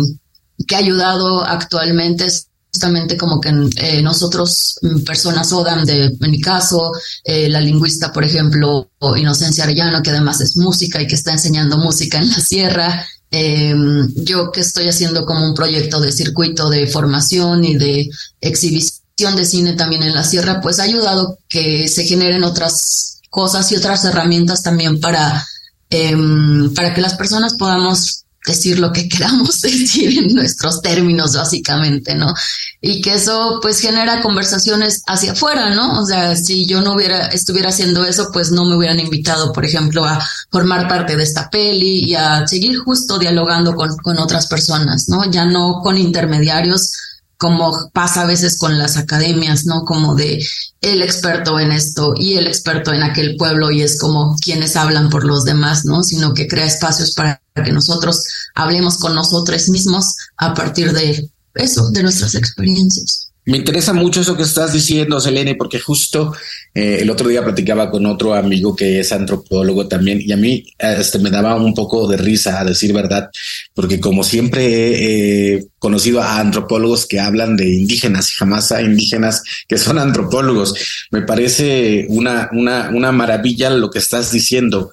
que 0.66 0.74
ha 0.74 0.78
ayudado 0.78 1.44
actualmente 1.44 2.26
es 2.26 2.48
justamente 2.78 3.16
como 3.16 3.40
que 3.40 3.48
eh, 3.76 4.00
nosotros, 4.02 4.78
mm, 4.82 5.00
personas 5.00 5.52
ODAM, 5.52 5.84
de, 5.84 6.04
en 6.04 6.30
mi 6.30 6.40
caso, 6.40 6.92
eh, 7.24 7.48
la 7.48 7.60
lingüista, 7.60 8.12
por 8.12 8.22
ejemplo, 8.22 8.90
Inocencia 9.16 9.64
Arellano, 9.64 10.00
que 10.00 10.10
además 10.10 10.40
es 10.40 10.56
música 10.56 11.02
y 11.02 11.08
que 11.08 11.16
está 11.16 11.32
enseñando 11.32 11.76
música 11.76 12.18
en 12.18 12.28
la 12.30 12.38
sierra, 12.38 13.04
em, 13.32 14.08
yo 14.14 14.52
que 14.52 14.60
estoy 14.60 14.86
haciendo 14.88 15.26
como 15.26 15.44
un 15.44 15.54
proyecto 15.54 16.00
de 16.00 16.12
circuito 16.12 16.70
de 16.70 16.86
formación 16.86 17.64
y 17.64 17.74
de 17.74 18.08
exhibición 18.40 19.34
de 19.34 19.44
cine 19.44 19.72
también 19.72 20.04
en 20.04 20.14
la 20.14 20.22
sierra, 20.22 20.60
pues 20.60 20.78
ha 20.78 20.84
ayudado 20.84 21.38
que 21.48 21.88
se 21.88 22.04
generen 22.04 22.44
otras 22.44 23.20
cosas 23.28 23.72
y 23.72 23.76
otras 23.76 24.04
herramientas 24.04 24.62
también 24.62 25.00
para, 25.00 25.44
em, 25.90 26.72
para 26.74 26.94
que 26.94 27.00
las 27.00 27.14
personas 27.14 27.54
podamos 27.58 28.24
decir 28.46 28.78
lo 28.78 28.92
que 28.92 29.08
queramos 29.08 29.60
decir 29.60 30.18
en 30.18 30.34
nuestros 30.34 30.80
términos, 30.82 31.34
básicamente, 31.34 32.14
¿no? 32.14 32.34
Y 32.80 33.00
que 33.00 33.14
eso 33.14 33.58
pues 33.60 33.80
genera 33.80 34.22
conversaciones 34.22 35.02
hacia 35.06 35.32
afuera, 35.32 35.74
¿no? 35.74 36.00
O 36.00 36.06
sea, 36.06 36.36
si 36.36 36.66
yo 36.66 36.80
no 36.80 36.94
hubiera, 36.94 37.26
estuviera 37.26 37.70
haciendo 37.70 38.04
eso, 38.04 38.30
pues 38.32 38.50
no 38.50 38.64
me 38.64 38.76
hubieran 38.76 39.00
invitado, 39.00 39.52
por 39.52 39.64
ejemplo, 39.64 40.04
a 40.04 40.24
formar 40.50 40.88
parte 40.88 41.16
de 41.16 41.22
esta 41.22 41.50
peli 41.50 42.04
y 42.04 42.14
a 42.14 42.46
seguir 42.46 42.78
justo 42.78 43.18
dialogando 43.18 43.74
con, 43.74 43.96
con 43.96 44.18
otras 44.18 44.46
personas, 44.46 45.08
¿no? 45.08 45.30
Ya 45.30 45.44
no 45.44 45.80
con 45.82 45.98
intermediarios, 45.98 46.92
como 47.38 47.90
pasa 47.92 48.22
a 48.22 48.26
veces 48.26 48.58
con 48.58 48.78
las 48.78 48.96
academias, 48.96 49.64
¿no? 49.64 49.84
Como 49.84 50.14
de 50.14 50.44
el 50.80 51.02
experto 51.02 51.58
en 51.58 51.72
esto 51.72 52.14
y 52.16 52.34
el 52.34 52.46
experto 52.46 52.92
en 52.92 53.02
aquel 53.02 53.36
pueblo 53.36 53.70
y 53.70 53.82
es 53.82 53.98
como 53.98 54.36
quienes 54.36 54.76
hablan 54.76 55.08
por 55.08 55.24
los 55.24 55.44
demás, 55.44 55.84
¿no? 55.84 56.02
Sino 56.02 56.34
que 56.34 56.48
crea 56.48 56.66
espacios 56.66 57.12
para 57.14 57.40
que 57.62 57.72
nosotros 57.72 58.22
hablemos 58.54 58.98
con 58.98 59.14
nosotros 59.14 59.68
mismos 59.68 60.16
a 60.36 60.54
partir 60.54 60.92
de 60.92 61.28
eso, 61.54 61.90
de 61.90 62.02
nuestras 62.02 62.34
experiencias. 62.34 63.28
Me 63.48 63.56
interesa 63.56 63.94
mucho 63.94 64.20
eso 64.20 64.36
que 64.36 64.42
estás 64.42 64.74
diciendo, 64.74 65.18
Selene, 65.18 65.54
porque 65.54 65.80
justo 65.80 66.34
eh, 66.74 66.98
el 67.00 67.08
otro 67.08 67.28
día 67.28 67.42
platicaba 67.42 67.90
con 67.90 68.04
otro 68.04 68.34
amigo 68.34 68.76
que 68.76 69.00
es 69.00 69.10
antropólogo 69.10 69.88
también 69.88 70.20
y 70.20 70.30
a 70.32 70.36
mí 70.36 70.66
este, 70.78 71.18
me 71.18 71.30
daba 71.30 71.56
un 71.56 71.72
poco 71.72 72.06
de 72.06 72.18
risa, 72.18 72.60
a 72.60 72.64
decir 72.66 72.92
verdad, 72.92 73.30
porque 73.72 74.00
como 74.00 74.22
siempre 74.22 75.54
he 75.54 75.66
conocido 75.78 76.20
a 76.20 76.40
antropólogos 76.40 77.06
que 77.06 77.20
hablan 77.20 77.56
de 77.56 77.72
indígenas 77.72 78.28
y 78.28 78.34
jamás 78.34 78.70
a 78.70 78.82
indígenas 78.82 79.42
que 79.66 79.78
son 79.78 79.98
antropólogos. 79.98 80.74
Me 81.10 81.22
parece 81.22 82.04
una, 82.10 82.50
una, 82.52 82.90
una 82.90 83.12
maravilla 83.12 83.70
lo 83.70 83.88
que 83.88 84.00
estás 84.00 84.30
diciendo. 84.30 84.92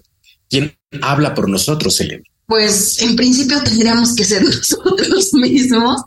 ¿Quién 0.50 0.78
habla 1.02 1.34
por 1.34 1.50
nosotros, 1.50 1.94
Selene? 1.94 2.24
Pues 2.48 3.02
en 3.02 3.16
principio 3.16 3.62
tendríamos 3.64 4.14
que 4.16 4.26
ser 4.26 4.44
nosotros 4.46 5.34
mismos 5.34 6.02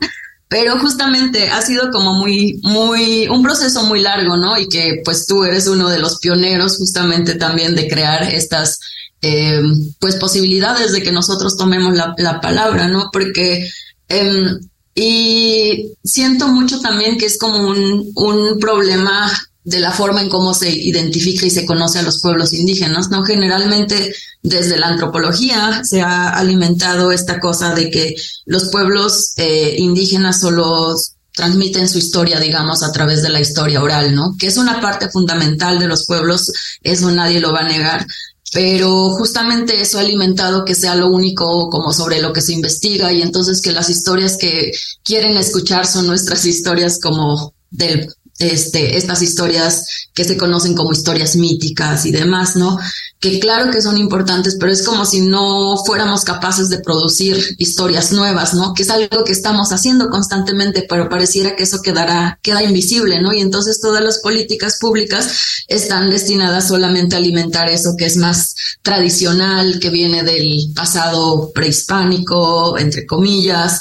pero 0.49 0.79
justamente 0.79 1.47
ha 1.47 1.61
sido 1.61 1.91
como 1.91 2.15
muy, 2.15 2.59
muy, 2.63 3.27
un 3.27 3.43
proceso 3.43 3.83
muy 3.83 4.01
largo, 4.01 4.35
¿no? 4.35 4.57
Y 4.57 4.67
que 4.67 5.01
pues 5.05 5.27
tú 5.27 5.43
eres 5.43 5.67
uno 5.67 5.89
de 5.89 5.99
los 5.99 6.17
pioneros 6.17 6.77
justamente 6.77 7.35
también 7.35 7.75
de 7.75 7.87
crear 7.87 8.23
estas, 8.23 8.79
eh, 9.21 9.61
pues 9.99 10.15
posibilidades 10.15 10.91
de 10.91 11.03
que 11.03 11.11
nosotros 11.11 11.55
tomemos 11.55 11.95
la, 11.95 12.15
la 12.17 12.41
palabra, 12.41 12.87
¿no? 12.87 13.11
Porque, 13.13 13.69
eh, 14.09 14.57
y 14.95 15.91
siento 16.03 16.47
mucho 16.47 16.81
también 16.81 17.19
que 17.19 17.27
es 17.27 17.37
como 17.37 17.67
un, 17.67 18.11
un 18.15 18.59
problema 18.59 19.31
de 19.69 19.79
la 19.79 19.91
forma 19.91 20.21
en 20.21 20.29
cómo 20.29 20.55
se 20.55 20.69
identifica 20.69 21.45
y 21.45 21.51
se 21.51 21.65
conoce 21.65 21.99
a 21.99 22.01
los 22.01 22.21
pueblos 22.21 22.53
indígenas, 22.53 23.09
¿no? 23.09 23.23
Generalmente 23.23 24.15
desde 24.41 24.77
la 24.77 24.87
antropología 24.87 25.83
se 25.83 26.01
ha 26.01 26.29
alimentado 26.29 27.11
esta 27.11 27.39
cosa 27.39 27.75
de 27.75 27.91
que 27.91 28.15
los 28.45 28.69
pueblos 28.69 29.33
eh, 29.37 29.75
indígenas 29.77 30.41
solo 30.41 30.95
transmiten 31.33 31.87
su 31.87 31.99
historia, 31.99 32.39
digamos, 32.39 32.81
a 32.81 32.91
través 32.91 33.21
de 33.21 33.29
la 33.29 33.39
historia 33.39 33.83
oral, 33.83 34.15
¿no? 34.15 34.35
Que 34.39 34.47
es 34.47 34.57
una 34.57 34.81
parte 34.81 35.07
fundamental 35.09 35.77
de 35.77 35.87
los 35.87 36.07
pueblos, 36.07 36.51
eso 36.81 37.11
nadie 37.11 37.39
lo 37.39 37.53
va 37.53 37.59
a 37.59 37.69
negar, 37.69 38.07
pero 38.51 39.11
justamente 39.11 39.79
eso 39.79 39.99
ha 39.99 40.01
alimentado 40.01 40.65
que 40.65 40.73
sea 40.73 40.95
lo 40.95 41.09
único 41.09 41.69
como 41.69 41.93
sobre 41.93 42.23
lo 42.23 42.33
que 42.33 42.41
se 42.41 42.53
investiga 42.53 43.13
y 43.13 43.21
entonces 43.21 43.61
que 43.61 43.71
las 43.71 43.87
historias 43.89 44.35
que 44.35 44.71
quieren 45.03 45.37
escuchar 45.37 45.85
son 45.85 46.07
nuestras 46.07 46.43
historias 46.45 46.99
como 46.99 47.53
del 47.69 48.11
este, 48.39 48.97
estas 48.97 49.21
historias 49.21 49.85
que 50.13 50.23
se 50.23 50.37
conocen 50.37 50.73
como 50.73 50.93
historias 50.93 51.35
míticas 51.35 52.05
y 52.05 52.11
demás, 52.11 52.55
¿no? 52.55 52.77
Que 53.19 53.39
claro 53.39 53.69
que 53.69 53.81
son 53.81 53.97
importantes, 53.97 54.55
pero 54.57 54.71
es 54.71 54.81
como 54.83 55.05
si 55.05 55.21
no 55.21 55.75
fuéramos 55.85 56.23
capaces 56.23 56.69
de 56.69 56.79
producir 56.79 57.37
historias 57.57 58.13
nuevas, 58.13 58.53
¿no? 58.53 58.73
Que 58.73 58.83
es 58.83 58.89
algo 58.89 59.23
que 59.25 59.33
estamos 59.33 59.71
haciendo 59.73 60.09
constantemente, 60.09 60.85
pero 60.89 61.09
pareciera 61.09 61.55
que 61.55 61.63
eso 61.63 61.81
quedará, 61.81 62.39
queda 62.41 62.63
invisible, 62.63 63.21
¿no? 63.21 63.33
Y 63.33 63.41
entonces 63.41 63.81
todas 63.81 64.01
las 64.01 64.19
políticas 64.19 64.77
públicas 64.79 65.63
están 65.67 66.09
destinadas 66.09 66.69
solamente 66.69 67.15
a 67.15 67.19
alimentar 67.19 67.69
eso 67.69 67.95
que 67.97 68.05
es 68.05 68.15
más 68.15 68.55
tradicional, 68.81 69.79
que 69.79 69.89
viene 69.89 70.23
del 70.23 70.71
pasado 70.73 71.51
prehispánico, 71.53 72.77
entre 72.77 73.05
comillas, 73.05 73.79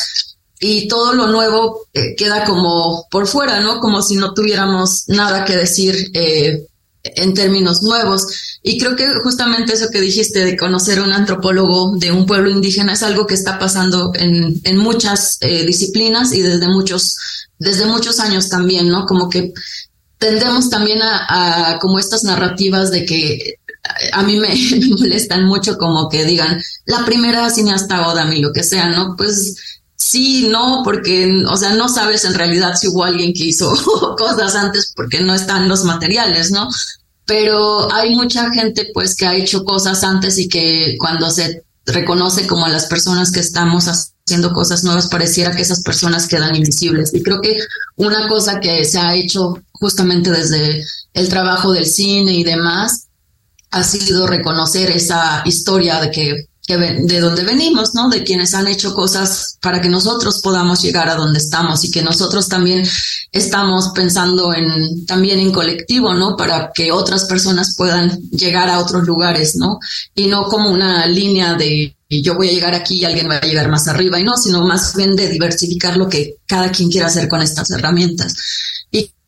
y 0.60 0.88
todo 0.88 1.12
lo 1.14 1.28
nuevo 1.28 1.86
eh, 1.92 2.14
queda 2.16 2.44
como 2.44 3.06
por 3.10 3.26
fuera, 3.26 3.60
¿no? 3.60 3.80
Como 3.80 4.02
si 4.02 4.16
no 4.16 4.34
tuviéramos 4.34 5.04
nada 5.08 5.44
que 5.44 5.56
decir 5.56 6.10
eh, 6.14 6.66
en 7.02 7.34
términos 7.34 7.82
nuevos. 7.82 8.58
Y 8.62 8.78
creo 8.78 8.96
que 8.96 9.06
justamente 9.22 9.74
eso 9.74 9.88
que 9.90 10.00
dijiste 10.00 10.44
de 10.44 10.56
conocer 10.56 11.00
un 11.00 11.12
antropólogo 11.12 11.96
de 11.96 12.10
un 12.10 12.26
pueblo 12.26 12.50
indígena 12.50 12.94
es 12.94 13.02
algo 13.02 13.26
que 13.26 13.34
está 13.34 13.58
pasando 13.58 14.12
en, 14.14 14.60
en 14.64 14.76
muchas 14.76 15.38
eh, 15.40 15.64
disciplinas 15.64 16.32
y 16.32 16.42
desde 16.42 16.66
muchos, 16.68 17.16
desde 17.58 17.86
muchos 17.86 18.18
años 18.18 18.48
también, 18.48 18.88
¿no? 18.88 19.06
Como 19.06 19.28
que 19.28 19.52
tendemos 20.18 20.68
también 20.70 21.00
a, 21.02 21.74
a 21.74 21.78
como 21.78 22.00
estas 22.00 22.24
narrativas 22.24 22.90
de 22.90 23.04
que 23.04 23.58
a 24.12 24.22
mí 24.22 24.38
me, 24.38 24.48
molestan 24.98 25.44
mucho 25.44 25.78
como 25.78 26.08
que 26.08 26.24
digan 26.24 26.60
la 26.86 27.04
primera 27.04 27.48
cineasta 27.50 28.08
Odam 28.08 28.32
y 28.32 28.40
lo 28.40 28.52
que 28.52 28.64
sea, 28.64 28.88
¿no? 28.88 29.14
Pues 29.16 29.77
Sí, 30.10 30.48
no, 30.48 30.80
porque, 30.84 31.30
o 31.46 31.56
sea, 31.58 31.74
no 31.74 31.86
sabes 31.86 32.24
en 32.24 32.32
realidad 32.32 32.76
si 32.76 32.88
hubo 32.88 33.04
alguien 33.04 33.34
que 33.34 33.44
hizo 33.44 33.70
cosas 34.16 34.54
antes 34.54 34.90
porque 34.96 35.20
no 35.20 35.34
están 35.34 35.68
los 35.68 35.84
materiales, 35.84 36.50
¿no? 36.50 36.66
Pero 37.26 37.92
hay 37.92 38.16
mucha 38.16 38.50
gente 38.50 38.90
pues 38.94 39.14
que 39.14 39.26
ha 39.26 39.34
hecho 39.34 39.64
cosas 39.64 40.02
antes 40.04 40.38
y 40.38 40.48
que 40.48 40.96
cuando 40.98 41.28
se 41.30 41.62
reconoce 41.84 42.46
como 42.46 42.64
a 42.64 42.70
las 42.70 42.86
personas 42.86 43.30
que 43.30 43.40
estamos 43.40 43.84
haciendo 43.86 44.54
cosas 44.54 44.82
nuevas, 44.82 45.08
pareciera 45.08 45.54
que 45.54 45.60
esas 45.60 45.82
personas 45.82 46.26
quedan 46.26 46.56
invisibles. 46.56 47.12
Y 47.12 47.22
creo 47.22 47.42
que 47.42 47.58
una 47.96 48.28
cosa 48.28 48.60
que 48.60 48.86
se 48.86 48.98
ha 48.98 49.14
hecho 49.14 49.62
justamente 49.72 50.30
desde 50.30 50.86
el 51.12 51.28
trabajo 51.28 51.70
del 51.74 51.84
cine 51.84 52.32
y 52.32 52.44
demás 52.44 53.08
ha 53.72 53.84
sido 53.84 54.26
reconocer 54.26 54.90
esa 54.90 55.42
historia 55.44 56.00
de 56.00 56.10
que 56.10 56.47
de 56.76 57.20
donde 57.20 57.44
venimos, 57.44 57.94
¿no? 57.94 58.10
De 58.10 58.22
quienes 58.22 58.52
han 58.52 58.68
hecho 58.68 58.94
cosas 58.94 59.56
para 59.62 59.80
que 59.80 59.88
nosotros 59.88 60.40
podamos 60.42 60.82
llegar 60.82 61.08
a 61.08 61.14
donde 61.14 61.38
estamos 61.38 61.82
y 61.84 61.90
que 61.90 62.02
nosotros 62.02 62.46
también 62.46 62.86
estamos 63.32 63.88
pensando 63.94 64.52
en 64.52 65.06
también 65.06 65.38
en 65.38 65.50
colectivo, 65.50 66.12
¿no? 66.12 66.36
Para 66.36 66.70
que 66.74 66.92
otras 66.92 67.24
personas 67.24 67.74
puedan 67.74 68.20
llegar 68.30 68.68
a 68.68 68.80
otros 68.80 69.06
lugares, 69.06 69.56
¿no? 69.56 69.78
Y 70.14 70.26
no 70.26 70.44
como 70.44 70.70
una 70.70 71.06
línea 71.06 71.54
de 71.54 71.94
yo 72.10 72.34
voy 72.34 72.48
a 72.48 72.52
llegar 72.52 72.74
aquí 72.74 73.00
y 73.00 73.04
alguien 73.04 73.28
va 73.30 73.36
a 73.36 73.40
llegar 73.40 73.68
más 73.68 73.88
arriba 73.88 74.20
y 74.20 74.24
no, 74.24 74.36
sino 74.36 74.62
más 74.62 74.94
bien 74.94 75.16
de 75.16 75.28
diversificar 75.28 75.96
lo 75.96 76.08
que 76.08 76.36
cada 76.46 76.70
quien 76.70 76.90
quiera 76.90 77.06
hacer 77.06 77.28
con 77.28 77.42
estas 77.42 77.70
herramientas. 77.70 78.34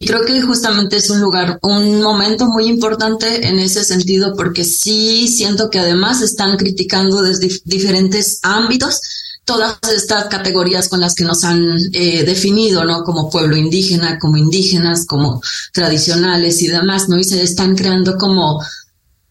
Y 0.02 0.06
creo 0.06 0.24
que 0.24 0.40
justamente 0.40 0.96
es 0.96 1.10
un 1.10 1.20
lugar, 1.20 1.58
un 1.60 2.00
momento 2.00 2.46
muy 2.46 2.64
importante 2.64 3.46
en 3.46 3.58
ese 3.58 3.84
sentido, 3.84 4.34
porque 4.34 4.64
sí 4.64 5.28
siento 5.28 5.68
que 5.68 5.78
además 5.78 6.22
están 6.22 6.56
criticando 6.56 7.20
desde 7.20 7.50
diferentes 7.66 8.40
ámbitos 8.42 9.02
todas 9.44 9.76
estas 9.94 10.24
categorías 10.24 10.88
con 10.88 11.00
las 11.00 11.14
que 11.14 11.24
nos 11.24 11.44
han 11.44 11.62
eh, 11.92 12.24
definido, 12.24 12.82
¿no? 12.84 13.04
Como 13.04 13.28
pueblo 13.28 13.56
indígena, 13.56 14.18
como 14.18 14.38
indígenas, 14.38 15.04
como 15.04 15.42
tradicionales 15.74 16.62
y 16.62 16.68
demás, 16.68 17.10
¿no? 17.10 17.18
Y 17.18 17.24
se 17.24 17.42
están 17.42 17.76
creando 17.76 18.16
como 18.16 18.58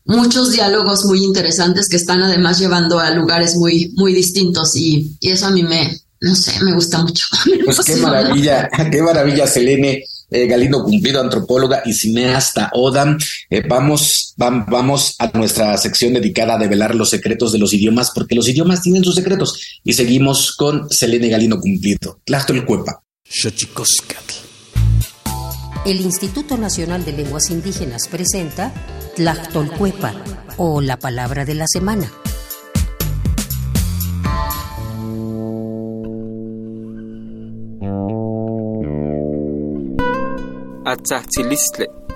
muchos 0.05 0.51
diálogos 0.51 1.03
muy 1.05 1.23
interesantes 1.23 1.89
que 1.89 1.97
están 1.97 2.21
además 2.21 2.59
llevando 2.59 2.99
a 2.99 3.09
lugares 3.09 3.55
muy, 3.55 3.91
muy 3.95 4.13
distintos 4.13 4.75
y, 4.75 5.17
y 5.19 5.31
eso 5.31 5.47
a 5.47 5.51
mí 5.51 5.63
me, 5.63 5.99
no 6.21 6.35
sé, 6.35 6.63
me 6.63 6.73
gusta 6.73 6.99
mucho. 6.99 7.25
Pues 7.65 7.79
qué 7.81 7.95
maravilla, 7.95 8.69
qué 8.91 9.01
maravilla, 9.01 9.47
Selene 9.47 10.03
eh, 10.29 10.47
Galindo 10.47 10.83
Cumplido, 10.83 11.21
antropóloga 11.21 11.81
y 11.85 11.93
cineasta 11.93 12.69
ODAM. 12.73 13.17
Eh, 13.49 13.63
vamos, 13.67 14.33
vamos 14.37 15.15
a 15.19 15.29
nuestra 15.37 15.77
sección 15.77 16.13
dedicada 16.13 16.55
a 16.55 16.57
develar 16.57 16.95
los 16.95 17.09
secretos 17.09 17.51
de 17.51 17.59
los 17.59 17.73
idiomas, 17.73 18.11
porque 18.13 18.35
los 18.35 18.47
idiomas 18.47 18.81
tienen 18.81 19.03
sus 19.03 19.15
secretos. 19.15 19.59
Y 19.83 19.93
seguimos 19.93 20.55
con 20.55 20.89
Selene 20.89 21.29
Galindo 21.29 21.59
Cumplido. 21.59 22.19
Cuepa. 22.65 23.03
El 25.85 26.01
Instituto 26.01 26.57
Nacional 26.57 27.05
de 27.05 27.13
Lenguas 27.13 27.49
Indígenas 27.49 28.07
presenta 28.07 28.73
Tlactolcuepa 29.15 30.13
o 30.57 30.81
la 30.81 30.97
palabra 30.97 31.45
de 31.45 31.55
la 31.55 31.65
semana. 31.67 32.11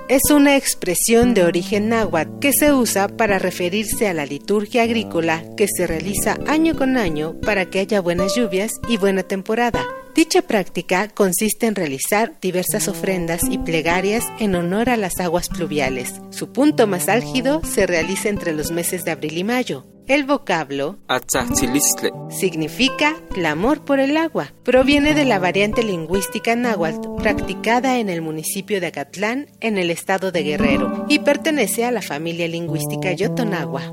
Es 0.08 0.30
una 0.30 0.56
expresión 0.56 1.32
de 1.32 1.44
origen 1.44 1.88
náhuatl 1.88 2.38
que 2.38 2.52
se 2.52 2.74
usa 2.74 3.08
para 3.08 3.38
referirse 3.38 4.06
a 4.06 4.12
la 4.12 4.26
liturgia 4.26 4.82
agrícola 4.82 5.42
que 5.56 5.66
se 5.66 5.86
realiza 5.86 6.36
año 6.46 6.76
con 6.76 6.98
año 6.98 7.40
para 7.40 7.70
que 7.70 7.78
haya 7.78 8.02
buenas 8.02 8.34
lluvias 8.34 8.72
y 8.86 8.98
buena 8.98 9.22
temporada. 9.22 9.82
Dicha 10.14 10.42
práctica 10.42 11.08
consiste 11.08 11.66
en 11.66 11.74
realizar 11.74 12.34
diversas 12.40 12.86
ofrendas 12.88 13.44
y 13.50 13.56
plegarias 13.58 14.26
en 14.38 14.54
honor 14.54 14.90
a 14.90 14.98
las 14.98 15.18
aguas 15.20 15.48
pluviales. 15.48 16.20
Su 16.30 16.52
punto 16.52 16.86
más 16.86 17.08
álgido 17.08 17.62
se 17.64 17.86
realiza 17.86 18.28
entre 18.28 18.52
los 18.52 18.70
meses 18.70 19.04
de 19.04 19.10
abril 19.10 19.38
y 19.38 19.44
mayo. 19.44 19.86
El 20.06 20.24
vocablo 20.24 20.98
significa 22.28 23.16
clamor 23.32 23.86
por 23.86 24.00
el 24.00 24.18
agua. 24.18 24.52
Proviene 24.62 25.14
de 25.14 25.24
la 25.24 25.38
variante 25.38 25.82
lingüística 25.82 26.54
náhuatl 26.54 27.22
practicada 27.22 27.98
en 27.98 28.10
el 28.10 28.20
municipio 28.20 28.82
de 28.82 28.88
Acatlán, 28.88 29.46
en 29.60 29.78
el 29.78 29.90
estado 29.90 30.30
de 30.30 30.42
Guerrero, 30.42 31.06
y 31.08 31.20
pertenece 31.20 31.86
a 31.86 31.90
la 31.90 32.02
familia 32.02 32.46
lingüística 32.48 33.12
Yotonagua. 33.12 33.90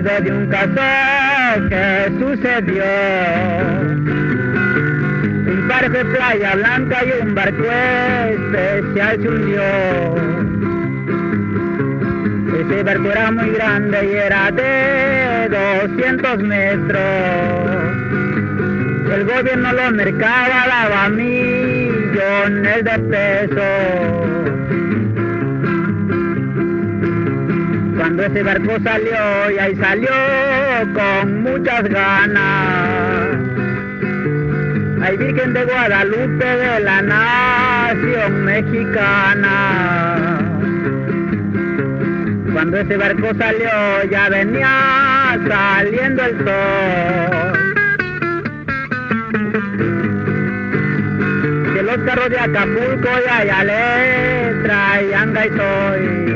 De 0.03 0.33
un 0.33 0.47
caso 0.49 1.69
que 1.69 2.13
sucedió. 2.21 2.85
Un 5.53 5.69
par 5.69 5.91
de 5.91 6.05
playa 6.05 6.55
blanca 6.55 6.99
y 7.05 7.23
un 7.23 7.35
barco 7.35 7.65
especial 7.65 9.19
se 9.21 9.29
hundió. 9.29 9.63
Ese 12.61 12.83
barco 12.85 13.11
era 13.11 13.31
muy 13.33 13.51
grande 13.51 14.09
y 14.09 14.15
era 14.15 14.51
de 14.53 15.49
200 15.89 16.39
metros. 16.45 17.03
El 19.15 19.25
gobierno 19.25 19.73
lo 19.73 19.91
mercaba, 19.91 20.67
daba 20.69 21.09
millones 21.09 22.85
de 22.85 22.99
pesos. 23.11 24.38
Ese 28.29 28.43
barco 28.43 28.77
salió 28.85 29.51
y 29.51 29.59
ahí 29.59 29.75
salió 29.77 30.11
con 30.93 31.43
muchas 31.43 31.83
ganas. 31.85 33.39
Ay 35.01 35.17
Virgen 35.17 35.55
de 35.55 35.65
Guadalupe 35.65 36.45
de 36.45 36.81
la 36.81 37.01
nación 37.03 38.45
mexicana. 38.45 40.39
Cuando 42.53 42.77
ese 42.79 42.97
barco 42.99 43.29
salió 43.39 44.05
ya 44.11 44.29
venía 44.29 45.39
saliendo 45.49 46.23
el 46.25 46.37
sol. 46.45 47.75
Que 51.75 51.83
los 51.83 51.99
carros 51.99 52.31
de 52.31 52.41
Acapulco 52.41 53.09
ya 53.27 53.45
ya 53.45 53.65
le 53.65 54.63
traían 54.65 55.35
soy. 55.57 56.28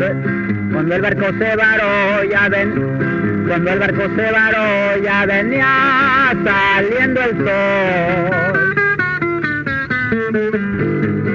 Cuando 0.00 0.94
el 0.94 1.02
barco 1.02 1.26
se 1.38 1.56
varó, 1.56 2.24
ya 2.24 2.48
ven, 2.48 3.44
cuando 3.46 3.70
el 3.70 3.78
barco 3.80 4.02
se 4.16 4.32
varó, 4.32 4.96
ya 5.02 5.26
venía 5.26 6.34
saliendo 6.42 7.20
el 7.20 7.36
sol. 7.36 8.74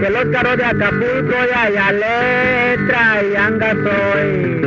Que 0.02 0.10
los 0.10 0.26
carros 0.32 0.58
de 0.58 0.66
Acapulco 0.66 1.36
ya, 1.54 1.70
ya 1.70 1.92
le 1.92 2.78
traían 2.88 3.60
gasoil. 3.60 4.62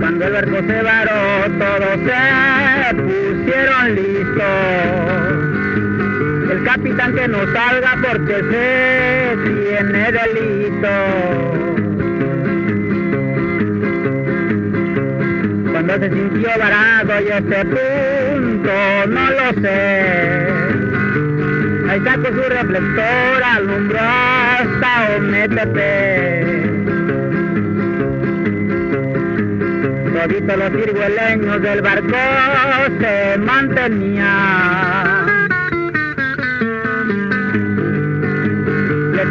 Cuando 0.00 0.24
el 0.26 0.32
barco 0.32 0.56
se 0.66 0.82
varó, 0.82 1.50
todos 1.58 1.98
se 2.06 2.94
pusieron 2.94 3.94
listos 3.94 4.99
capitán 6.64 7.14
que 7.14 7.28
no 7.28 7.38
salga 7.52 7.96
porque 8.02 8.34
se 8.50 9.36
tiene 9.44 10.12
delito. 10.12 10.90
Cuando 15.72 15.94
se 15.98 16.10
sintió 16.10 16.50
varado 16.58 17.12
y 17.20 17.28
este 17.28 17.64
punto 17.64 18.72
no 19.08 19.30
lo 19.30 19.62
sé. 19.62 20.46
Ahí 21.88 22.00
sacó 22.04 22.28
su 22.28 22.42
reflector, 22.48 23.42
alumbró 23.42 23.98
hasta 23.98 25.16
Ometepec. 25.16 26.60
Toditos 30.20 30.56
los 30.58 30.70
cirgueleños 30.70 31.62
del 31.62 31.80
barco 31.80 32.18
se 33.00 33.38
mantenían 33.38 35.09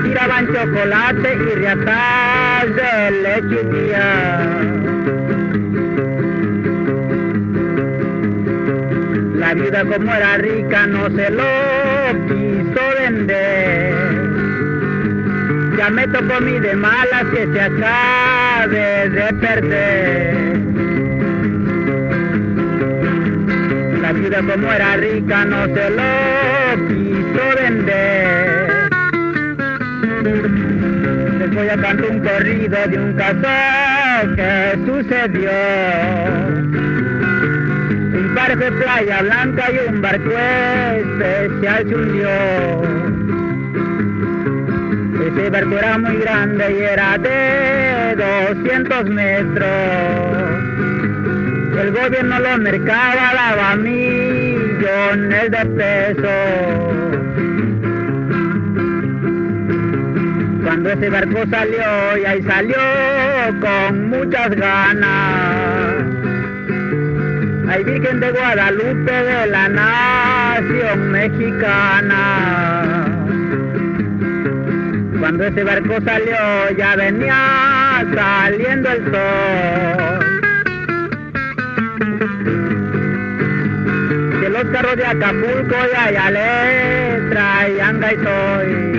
tiraban 0.04 0.48
chocolate 0.48 1.34
y 1.34 1.56
riatas 1.56 2.66
de 2.76 3.12
leche 3.24 3.64
La 9.36 9.54
vida 9.54 9.84
como 9.86 10.14
era 10.14 10.38
rica 10.38 10.86
no 10.86 11.10
se 11.10 11.30
lo 11.32 11.44
quiso 12.28 12.82
vender. 13.00 13.94
Ya 15.78 15.90
me 15.90 16.08
tocó 16.08 16.42
mi 16.42 16.60
de 16.60 16.76
malas 16.76 17.26
que 17.34 17.48
se 17.52 17.62
acabe 17.62 19.10
de 19.10 19.34
perder. 19.34 20.60
La 24.02 24.12
vida 24.14 24.42
como 24.42 24.72
era 24.72 24.98
rica 24.98 25.46
no 25.46 25.66
se 25.66 25.90
lo 25.90 26.88
quiso 26.88 27.56
vender 27.60 28.49
voy 31.54 31.70
a 31.70 31.78
cantar 31.78 32.06
un 32.06 32.20
corrido 32.20 32.78
de 32.88 32.98
un 32.98 33.14
caso 33.14 34.36
que 34.36 34.78
sucedió. 34.86 35.52
Un 38.20 38.36
par 38.36 38.58
de 38.58 38.72
playa 38.72 39.22
blanca 39.22 39.66
y 39.72 39.90
un 39.90 40.02
barco 40.02 40.32
especial 40.32 41.88
se 41.88 41.96
hundió. 41.96 42.30
Ese 45.28 45.50
barco 45.50 45.78
era 45.78 45.98
muy 45.98 46.18
grande 46.18 46.78
y 46.80 46.84
era 46.84 47.18
de 47.18 48.16
200 48.16 49.06
metros. 49.06 49.68
El 51.82 51.92
gobierno 51.92 52.40
lo 52.40 52.58
mercaba, 52.58 53.34
daba 53.34 53.76
millones 53.76 55.52
de 55.52 55.66
pesos. 55.66 56.99
Cuando 60.82 60.94
ese 60.94 61.10
barco 61.10 61.44
salió 61.50 62.18
y 62.18 62.26
ahí 62.26 62.42
salió 62.44 62.78
con 63.60 64.10
muchas 64.12 64.50
ganas. 64.52 66.06
Ay 67.68 67.84
Virgen 67.84 68.22
de 68.22 68.32
Guadalupe 68.32 69.12
de 69.12 69.48
la 69.48 69.68
nación 69.68 71.12
mexicana. 71.12 72.16
Cuando 75.20 75.44
ese 75.48 75.66
barco 75.66 75.98
salió 76.06 76.72
ya 76.78 76.96
venía 76.96 78.06
saliendo 78.16 78.90
el 78.90 79.04
sol. 79.12 80.30
carros 84.72 84.96
de 84.98 85.06
Acapulco 85.06 85.76
y 85.92 85.96
allá 85.98 86.32
le 86.32 87.30
traían 87.32 88.02
soy. 88.24 88.99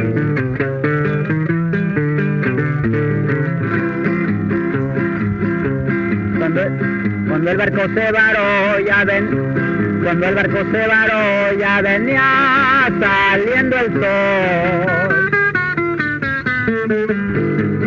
Cuando 7.51 7.65
el 7.65 7.73
barco 7.73 7.95
se 7.95 8.13
varó 8.13 8.79
ya 8.87 9.05
ven, 9.05 10.03
cuando 10.05 10.29
el 10.29 10.35
barco 10.37 10.59
se 10.71 10.87
varó 10.87 11.59
ya 11.59 11.83
venía 11.83 12.93
saliendo 13.01 13.77
el 13.77 13.93
sol. 13.93 15.31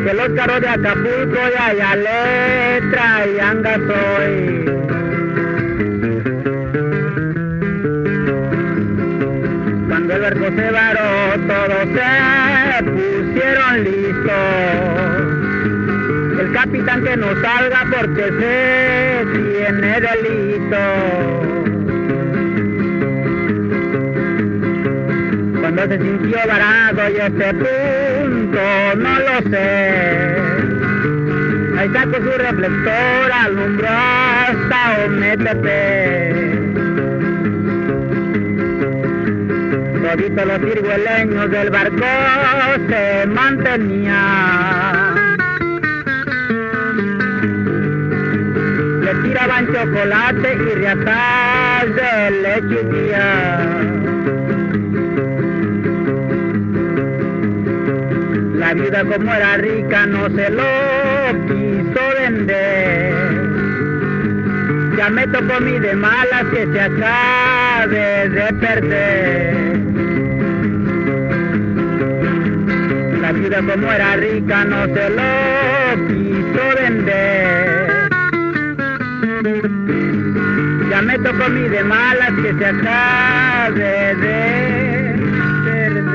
Que 0.04 0.14
los 0.14 0.30
carros 0.36 0.62
de 0.62 0.68
Acapulco 0.68 1.38
y 1.38 1.62
allá 1.62 1.96
le 1.96 2.82
traían 2.92 3.62
gasoil. 3.62 5.03
Capitán 16.74 17.04
que 17.04 17.18
no 17.18 17.28
salga 17.42 17.86
porque 17.92 18.24
se 18.24 19.26
tiene 19.32 20.02
delito. 20.02 20.78
Cuando 25.60 25.82
se 25.88 25.98
sintió 26.00 26.38
varado 26.48 27.10
y 27.10 27.16
ese 27.18 27.54
punto 27.54 28.62
no 28.98 29.20
lo 29.20 29.42
sé. 29.52 30.36
Ahí 31.78 31.90
sacó 31.94 32.16
su 32.16 32.32
reflector, 32.40 33.32
alumbró 33.32 33.90
hasta 33.90 35.06
Ometepe. 35.06 36.34
Toditos 40.02 40.46
los 40.46 40.60
cirgueleños 40.60 41.52
del 41.52 41.70
barco 41.70 42.06
se 42.90 43.28
mantenían. 43.28 45.13
Tiraban 49.34 49.66
chocolate 49.66 50.54
y 50.54 50.76
riatas 50.76 51.86
de 51.96 52.30
leche 52.44 52.82
y 52.84 53.10
La 58.60 58.76
vida 58.76 59.04
como 59.04 59.34
era 59.34 59.58
rica 59.58 60.06
no 60.06 60.30
se 60.30 60.52
lo 60.52 60.64
quiso 61.48 62.02
vender. 62.20 63.14
Ya 64.98 65.10
me 65.10 65.26
tocó 65.26 65.60
mi 65.62 65.80
de 65.80 65.96
malas 65.96 66.46
que 66.54 66.68
se 66.72 66.80
acabe 66.80 68.30
de 68.30 68.54
perder. 68.54 69.56
La 73.20 73.32
vida 73.32 73.58
como 73.58 73.92
era 73.92 74.16
rica 74.16 74.64
no 74.66 74.86
se 74.86 75.10
lo 75.10 76.08
quiso 76.08 76.76
vender. 76.80 77.23
Ya 80.94 81.02
me 81.02 81.18
tocó 81.18 81.50
mi 81.50 81.68
de 81.70 81.84
malas 81.84 82.30
que 82.40 82.54
se 82.54 82.66
acabe 82.68 84.16
de 84.16 85.16
perder. 85.66 86.14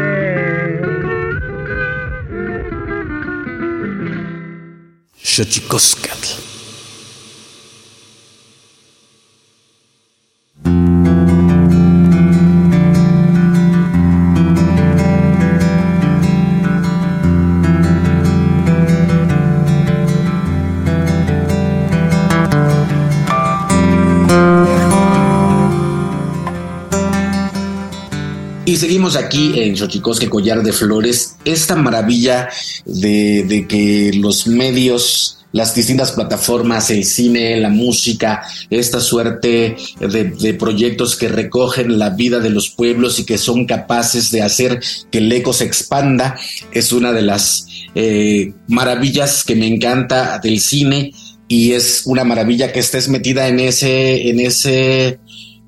Seguimos 28.78 29.16
aquí 29.16 29.60
en 29.60 29.76
Xochicosque 29.76 30.30
Collar 30.30 30.62
de 30.62 30.72
Flores, 30.72 31.36
esta 31.44 31.76
maravilla 31.76 32.48
de, 32.86 33.66
que 33.68 34.12
los 34.14 34.46
medios, 34.46 35.44
las 35.52 35.74
distintas 35.74 36.12
plataformas, 36.12 36.90
el 36.90 37.04
cine, 37.04 37.60
la 37.60 37.68
música, 37.68 38.42
esta 38.70 39.00
suerte 39.00 39.76
de, 40.00 40.54
proyectos 40.54 41.16
que 41.16 41.28
recogen 41.28 41.98
la 41.98 42.10
vida 42.10 42.40
de 42.40 42.50
los 42.50 42.70
pueblos 42.70 43.18
y 43.18 43.24
que 43.24 43.36
son 43.36 43.66
capaces 43.66 44.30
de 44.30 44.42
hacer 44.42 44.80
que 45.10 45.18
el 45.18 45.30
eco 45.30 45.52
se 45.52 45.64
expanda, 45.64 46.38
es 46.72 46.92
una 46.92 47.12
de 47.12 47.22
las 47.22 47.66
eh, 47.94 48.52
maravillas 48.68 49.44
que 49.44 49.56
me 49.56 49.66
encanta 49.66 50.38
del 50.38 50.60
cine 50.60 51.12
y 51.48 51.72
es 51.72 52.02
una 52.04 52.24
maravilla 52.24 52.72
que 52.72 52.80
estés 52.80 53.08
metida 53.08 53.48
en 53.48 53.58
ese, 53.58 54.28
en 54.28 54.38
ese, 54.38 55.18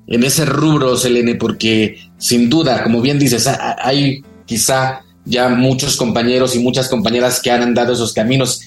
en 0.07 0.23
ese 0.23 0.45
rubro, 0.45 0.95
Selene, 0.95 1.35
porque 1.35 2.10
sin 2.21 2.49
duda, 2.49 2.83
como 2.83 3.01
bien 3.01 3.17
dices, 3.17 3.49
hay 3.79 4.23
quizá 4.45 5.01
ya 5.25 5.49
muchos 5.49 5.97
compañeros 5.97 6.55
y 6.55 6.59
muchas 6.59 6.87
compañeras 6.87 7.41
que 7.41 7.49
han 7.49 7.63
andado 7.63 7.93
esos 7.93 8.13
caminos, 8.13 8.61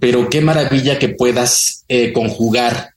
pero 0.00 0.28
qué 0.28 0.40
maravilla 0.40 0.98
que 0.98 1.10
puedas 1.10 1.84
eh, 1.88 2.12
conjugar 2.12 2.90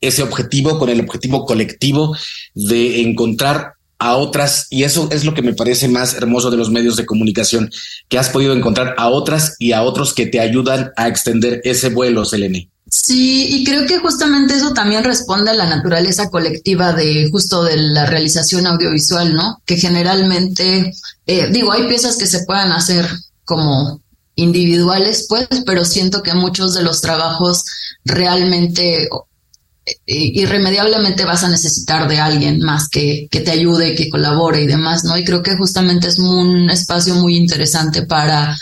ese 0.00 0.22
objetivo 0.22 0.78
con 0.78 0.88
el 0.88 1.00
objetivo 1.00 1.44
colectivo 1.44 2.16
de 2.54 3.02
encontrar 3.02 3.74
a 3.98 4.16
otras, 4.16 4.68
y 4.70 4.84
eso 4.84 5.08
es 5.12 5.24
lo 5.24 5.34
que 5.34 5.42
me 5.42 5.54
parece 5.54 5.88
más 5.88 6.14
hermoso 6.14 6.50
de 6.50 6.56
los 6.56 6.70
medios 6.70 6.96
de 6.96 7.06
comunicación, 7.06 7.70
que 8.08 8.18
has 8.18 8.30
podido 8.30 8.54
encontrar 8.54 8.94
a 8.96 9.08
otras 9.08 9.56
y 9.58 9.72
a 9.72 9.82
otros 9.82 10.14
que 10.14 10.26
te 10.26 10.40
ayudan 10.40 10.92
a 10.96 11.08
extender 11.08 11.60
ese 11.64 11.90
vuelo, 11.90 12.24
Selene. 12.24 12.70
Sí, 12.98 13.48
y 13.50 13.64
creo 13.64 13.86
que 13.86 13.98
justamente 13.98 14.54
eso 14.54 14.72
también 14.72 15.04
responde 15.04 15.50
a 15.50 15.54
la 15.54 15.66
naturaleza 15.66 16.30
colectiva 16.30 16.94
de 16.94 17.28
justo 17.30 17.62
de 17.62 17.76
la 17.76 18.06
realización 18.06 18.66
audiovisual, 18.66 19.34
¿no? 19.34 19.60
Que 19.66 19.76
generalmente, 19.76 20.94
eh, 21.26 21.48
digo, 21.52 21.72
hay 21.72 21.86
piezas 21.88 22.16
que 22.16 22.26
se 22.26 22.44
puedan 22.46 22.72
hacer 22.72 23.06
como 23.44 24.00
individuales, 24.34 25.26
pues, 25.28 25.46
pero 25.66 25.84
siento 25.84 26.22
que 26.22 26.32
muchos 26.32 26.72
de 26.72 26.82
los 26.82 27.02
trabajos 27.02 27.64
realmente 28.06 29.04
eh, 29.04 29.94
irremediablemente 30.06 31.26
vas 31.26 31.44
a 31.44 31.50
necesitar 31.50 32.08
de 32.08 32.18
alguien 32.18 32.60
más 32.60 32.88
que, 32.88 33.28
que 33.30 33.40
te 33.40 33.50
ayude, 33.50 33.94
que 33.94 34.08
colabore 34.08 34.62
y 34.62 34.66
demás, 34.66 35.04
¿no? 35.04 35.18
Y 35.18 35.24
creo 35.24 35.42
que 35.42 35.54
justamente 35.54 36.08
es 36.08 36.18
un 36.18 36.70
espacio 36.70 37.14
muy 37.16 37.36
interesante 37.36 38.06
para 38.06 38.56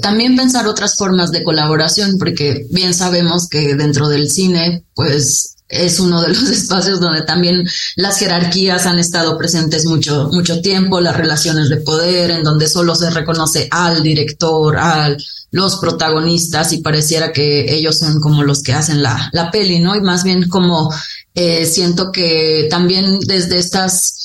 también 0.00 0.36
pensar 0.36 0.66
otras 0.66 0.96
formas 0.96 1.32
de 1.32 1.42
colaboración, 1.42 2.16
porque 2.18 2.66
bien 2.70 2.94
sabemos 2.94 3.48
que 3.48 3.74
dentro 3.74 4.08
del 4.08 4.30
cine, 4.30 4.84
pues 4.94 5.56
es 5.72 5.98
uno 5.98 6.20
de 6.20 6.28
los 6.28 6.42
espacios 6.50 7.00
donde 7.00 7.22
también 7.22 7.66
las 7.96 8.18
jerarquías 8.18 8.86
han 8.86 8.98
estado 8.98 9.36
presentes 9.36 9.86
mucho, 9.86 10.28
mucho 10.32 10.60
tiempo, 10.60 11.00
las 11.00 11.16
relaciones 11.16 11.68
de 11.68 11.78
poder, 11.78 12.30
en 12.30 12.44
donde 12.44 12.68
solo 12.68 12.94
se 12.94 13.10
reconoce 13.10 13.68
al 13.70 14.02
director, 14.02 14.76
a 14.76 15.16
los 15.50 15.76
protagonistas 15.76 16.72
y 16.72 16.78
pareciera 16.78 17.32
que 17.32 17.74
ellos 17.74 17.98
son 17.98 18.20
como 18.20 18.42
los 18.42 18.62
que 18.62 18.72
hacen 18.72 19.02
la, 19.02 19.30
la 19.32 19.50
peli, 19.50 19.80
¿no? 19.80 19.96
Y 19.96 20.00
más 20.00 20.24
bien 20.24 20.48
como 20.48 20.90
eh, 21.34 21.66
siento 21.66 22.12
que 22.12 22.68
también 22.70 23.18
desde 23.20 23.58
estas 23.58 24.21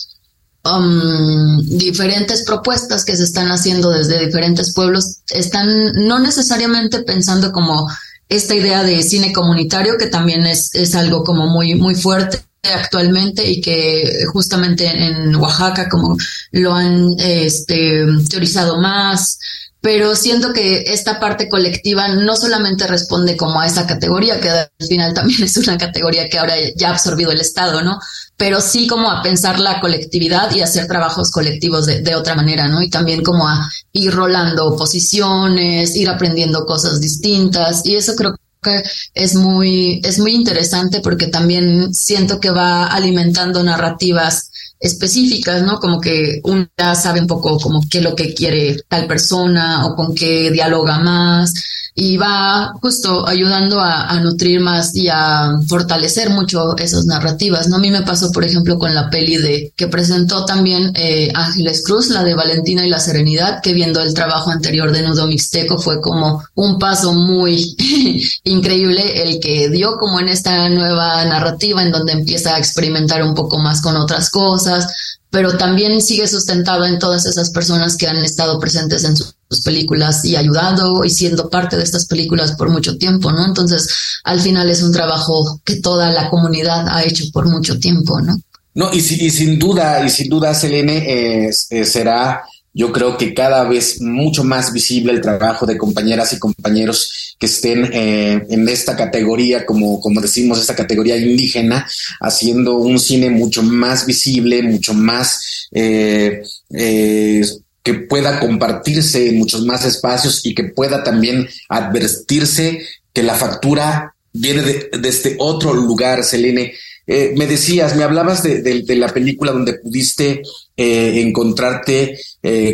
Um, 0.63 1.61
diferentes 1.77 2.43
propuestas 2.43 3.05
que 3.05 3.15
se 3.15 3.23
están 3.23 3.49
haciendo 3.51 3.89
desde 3.89 4.25
diferentes 4.25 4.73
pueblos 4.73 5.19
están 5.29 5.93
no 5.93 6.19
necesariamente 6.19 7.03
pensando 7.03 7.53
como 7.53 7.87
esta 8.27 8.53
idea 8.53 8.83
de 8.83 9.01
cine 9.01 9.31
comunitario 9.31 9.97
que 9.97 10.07
también 10.07 10.45
es, 10.45 10.75
es 10.75 10.93
algo 10.95 11.23
como 11.23 11.47
muy 11.47 11.75
muy 11.75 11.95
fuerte 11.95 12.43
actualmente 12.63 13.49
y 13.49 13.61
que 13.61 14.25
justamente 14.33 14.87
en 14.87 15.35
Oaxaca 15.37 15.87
como 15.87 16.17
lo 16.51 16.73
han 16.73 17.15
este, 17.19 18.05
teorizado 18.29 18.81
más 18.81 19.39
pero 19.82 20.15
siento 20.15 20.53
que 20.53 20.86
esta 20.88 21.19
parte 21.19 21.47
colectiva 21.49 22.07
no 22.07 22.36
solamente 22.36 22.88
responde 22.88 23.38
como 23.38 23.61
a 23.61 23.67
esa 23.67 23.86
categoría, 23.86 24.39
que 24.39 24.49
al 24.49 24.69
final 24.88 25.13
también 25.13 25.43
es 25.43 25.57
una 25.57 25.78
categoría 25.78 26.30
que 26.30 26.38
ahora 26.39 26.55
ya 26.75 26.89
ha 26.89 26.91
absorbido 26.91 27.32
el 27.32 27.41
Estado, 27.41 27.82
¿no? 27.82 27.99
Pero 28.36 28.61
sí 28.61 28.88
como 28.88 29.09
a 29.09 29.21
pensar 29.21 29.59
la 29.59 29.80
colectividad 29.80 30.53
y 30.53 30.61
hacer 30.61 30.88
trabajos 30.88 31.32
colectivos 31.32 31.86
de, 31.86 32.15
otra 32.15 32.36
manera, 32.36 32.67
¿no? 32.67 32.82
Y 32.82 32.89
también 32.89 33.23
como 33.23 33.47
a 33.47 33.69
ir 33.93 34.13
rolando 34.13 34.75
posiciones, 34.75 35.95
ir 35.95 36.09
aprendiendo 36.09 36.65
cosas 36.65 36.99
distintas 36.99 37.86
y 37.86 37.95
eso 37.95 38.15
creo 38.15 38.36
que 38.61 38.84
es 39.13 39.36
muy, 39.36 40.01
es 40.03 40.19
muy 40.19 40.34
interesante 40.34 40.99
porque 41.01 41.28
también 41.28 41.93
siento 41.93 42.39
que 42.39 42.49
va 42.49 42.88
alimentando 42.88 43.63
narrativas 43.63 44.51
específicas, 44.80 45.63
¿no? 45.63 45.80
Como 45.80 45.99
que 45.99 46.39
uno 46.43 46.67
ya 46.78 46.95
sabe 46.95 47.19
un 47.21 47.28
poco 47.28 47.59
como 47.59 47.82
qué 47.89 47.99
es 47.99 48.03
lo 48.03 48.15
que 48.15 48.34
quiere 48.34 48.78
tal 48.88 49.07
persona 49.07 49.86
o 49.86 49.95
con 49.95 50.13
qué 50.13 50.51
dialoga 50.51 50.99
más. 50.99 51.53
Y 51.99 52.15
va 52.15 52.73
justo 52.79 53.27
ayudando 53.27 53.79
a, 53.81 54.19
nutrir 54.19 54.59
más 54.59 54.95
y 54.95 55.09
a 55.09 55.57
fortalecer 55.67 56.29
mucho 56.29 56.77
esas 56.77 57.05
narrativas, 57.07 57.67
¿no? 57.67 57.77
A 57.77 57.79
mí 57.79 57.89
me 57.89 58.03
pasó, 58.03 58.31
por 58.31 58.45
ejemplo, 58.45 58.77
con 58.77 58.93
la 58.93 59.09
peli 59.09 59.37
de 59.37 59.73
que 59.75 59.87
presentó 59.87 60.45
también 60.45 60.91
eh, 60.93 61.31
Ángeles 61.33 61.83
Cruz, 61.83 62.09
la 62.09 62.23
de 62.23 62.35
Valentina 62.35 62.85
y 62.85 62.89
la 62.89 62.99
Serenidad, 62.99 63.61
que 63.63 63.73
viendo 63.73 63.99
el 63.99 64.13
trabajo 64.13 64.51
anterior 64.51 64.91
de 64.91 65.01
Nudo 65.01 65.25
Mixteco 65.25 65.79
fue 65.79 65.99
como 65.99 66.43
un 66.53 66.77
paso 66.77 67.13
muy 67.13 67.75
increíble 68.43 69.23
el 69.23 69.39
que 69.39 69.69
dio 69.69 69.97
como 69.97 70.19
en 70.19 70.29
esta 70.29 70.69
nueva 70.69 71.25
narrativa 71.25 71.81
en 71.81 71.91
donde 71.91 72.13
empieza 72.13 72.53
a 72.53 72.59
experimentar 72.59 73.23
un 73.23 73.33
poco 73.33 73.57
más 73.57 73.81
con 73.81 73.97
otras 73.97 74.29
cosas, 74.29 75.17
pero 75.31 75.57
también 75.57 75.99
sigue 76.03 76.27
sustentado 76.27 76.85
en 76.85 76.99
todas 76.99 77.25
esas 77.25 77.49
personas 77.49 77.97
que 77.97 78.07
han 78.07 78.17
estado 78.17 78.59
presentes 78.59 79.03
en 79.03 79.17
sus 79.17 79.36
películas 79.63 80.25
y 80.25 80.35
ayudado 80.35 81.03
y 81.03 81.09
siendo 81.09 81.49
parte 81.49 81.77
de 81.77 81.83
estas 81.83 82.05
películas 82.05 82.53
por 82.53 82.69
mucho 82.69 82.97
tiempo, 82.97 83.31
¿no? 83.31 83.45
Entonces, 83.45 83.89
al 84.23 84.39
final 84.41 84.69
es 84.69 84.81
un 84.81 84.91
trabajo 84.91 85.61
que 85.63 85.77
toda 85.77 86.11
la 86.11 86.29
comunidad 86.29 86.87
ha 86.89 87.03
hecho 87.03 87.23
por 87.31 87.47
mucho 87.47 87.79
tiempo, 87.79 88.19
¿no? 88.21 88.37
No, 88.73 88.93
y, 88.93 89.01
sin 89.01 89.57
duda, 89.57 90.05
y 90.05 90.09
sin 90.09 90.29
duda, 90.29 90.53
Selene, 90.53 91.47
eh, 91.47 91.51
será 91.83 92.43
yo 92.77 92.91
creo 92.91 93.17
que 93.17 93.33
cada 93.33 93.63
vez 93.63 93.99
mucho 94.01 94.43
más 94.43 94.71
visible 94.71 95.11
el 95.11 95.19
trabajo 95.19 95.65
de 95.65 95.79
compañeras 95.79 96.31
y 96.33 96.37
compañeros 96.37 97.35
que 97.39 97.47
estén 97.47 97.89
eh, 97.91 98.45
en 98.51 98.69
esta 98.69 98.95
categoría, 98.95 99.65
como, 99.65 99.99
como 99.99 100.21
decimos, 100.21 100.61
esta 100.61 100.75
categoría 100.75 101.17
indígena, 101.17 101.87
haciendo 102.21 102.75
un 102.75 102.99
cine 102.99 103.31
mucho 103.31 103.63
más 103.63 104.05
visible, 104.05 104.61
mucho 104.61 104.93
más 104.93 105.67
eh, 105.71 106.43
eh, 106.69 107.41
que 107.88 107.93
pueda 107.93 108.38
compartirse 108.41 109.29
en 109.29 109.38
muchos 109.38 109.65
más 109.65 109.85
espacios 109.85 110.45
y 110.45 110.53
que 110.53 110.65
pueda 110.65 111.05
también 111.05 111.47
advertirse 111.69 112.81
que 113.13 113.23
la 113.23 113.35
factura 113.35 114.13
viene 114.33 114.61
de, 114.61 114.89
este 115.07 115.38
otro 115.39 115.73
lugar, 115.73 116.25
Selene. 116.25 116.73
me 117.07 117.47
decías, 117.47 117.95
me 117.95 118.03
hablabas 118.03 118.43
de, 118.43 118.61
de, 118.61 118.95
la 118.97 119.07
película 119.07 119.53
donde 119.53 119.75
pudiste 119.75 120.41
encontrarte 120.75 122.19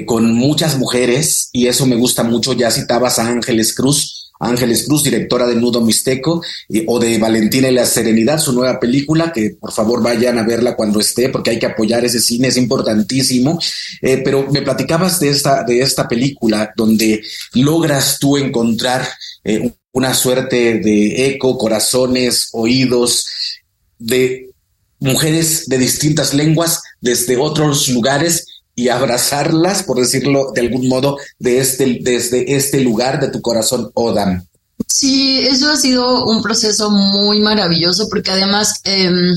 con 0.08 0.34
muchas 0.34 0.80
mujeres 0.80 1.50
y 1.54 1.68
eso 1.68 1.86
me 1.86 1.96
gusta 1.96 2.24
mucho. 2.24 2.54
Ya 2.54 2.72
citabas 2.72 3.20
a 3.20 3.28
Ángeles 3.28 3.76
Cruz. 3.76 4.23
Ángeles 4.40 4.86
Cruz, 4.86 5.04
directora 5.04 5.48
de 5.48 5.56
Nudo 5.56 5.82
Mixteco, 5.82 6.42
o 6.88 7.00
de 7.00 7.18
Valentina 7.18 7.70
y 7.70 7.74
la 7.74 7.86
Serenidad, 7.86 8.40
su 8.40 8.52
nueva 8.54 8.80
película, 8.80 9.32
que 9.32 9.52
por 9.60 9.72
favor 9.72 10.02
vayan 10.02 10.38
a 10.38 10.44
verla 10.44 10.76
cuando 10.76 11.00
esté, 11.00 11.30
porque 11.30 11.52
hay 11.52 11.60
que 11.60 11.66
apoyar 11.66 12.04
ese 12.04 12.20
cine, 12.20 12.50
es 12.50 12.58
importantísimo. 12.58 13.60
Eh, 14.02 14.22
pero 14.24 14.50
me 14.52 14.62
platicabas 14.62 15.20
de 15.20 15.30
esta, 15.30 15.64
de 15.64 15.82
esta 15.82 16.08
película, 16.08 16.74
donde 16.76 17.22
logras 17.54 18.18
tú 18.20 18.38
encontrar 18.38 19.08
eh, 19.44 19.72
una 19.92 20.14
suerte 20.14 20.80
de 20.80 21.28
eco, 21.28 21.58
corazones, 21.58 22.50
oídos, 22.54 23.26
de 24.00 24.50
mujeres 25.00 25.68
de 25.68 25.78
distintas 25.78 26.34
lenguas 26.34 26.82
desde 27.02 27.38
otros 27.38 27.90
lugares 27.90 28.46
y 28.76 28.90
abrazarlas, 28.90 29.84
por 29.84 30.00
decirlo 30.00 30.52
de 30.54 30.62
algún 30.62 30.88
modo, 30.88 31.18
de 31.40 31.60
este, 31.60 32.00
desde 32.02 32.56
este 32.56 32.82
lugar 32.82 33.20
de 33.20 33.30
tu 33.30 33.42
corazón, 33.42 33.92
Odam. 33.94 34.46
Sí, 34.88 35.40
eso 35.42 35.72
ha 35.72 35.78
sido 35.78 36.26
un 36.26 36.42
proceso 36.42 36.90
muy 36.90 37.40
maravilloso 37.40 38.08
porque 38.10 38.32
además 38.32 38.82
em, 38.84 39.36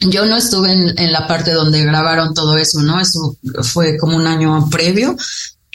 yo 0.00 0.24
no 0.24 0.36
estuve 0.36 0.72
en, 0.72 1.12
la 1.12 1.26
parte 1.26 1.52
donde 1.52 1.84
grabaron 1.84 2.32
todo 2.32 2.56
eso, 2.56 2.80
¿no? 2.80 3.00
Eso 3.00 3.36
fue 3.62 3.98
como 3.98 4.16
un 4.16 4.26
año 4.26 4.68
previo. 4.70 5.16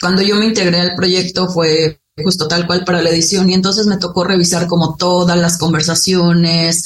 Cuando 0.00 0.22
yo 0.22 0.36
me 0.36 0.46
integré 0.46 0.80
al 0.80 0.94
proyecto 0.96 1.48
fue 1.48 2.00
justo 2.22 2.48
tal 2.48 2.66
cual 2.66 2.84
para 2.84 3.02
la 3.02 3.10
edición 3.10 3.48
y 3.48 3.54
entonces 3.54 3.86
me 3.86 3.98
tocó 3.98 4.24
revisar 4.24 4.66
como 4.66 4.96
todas 4.96 5.36
las 5.36 5.58
conversaciones 5.58 6.84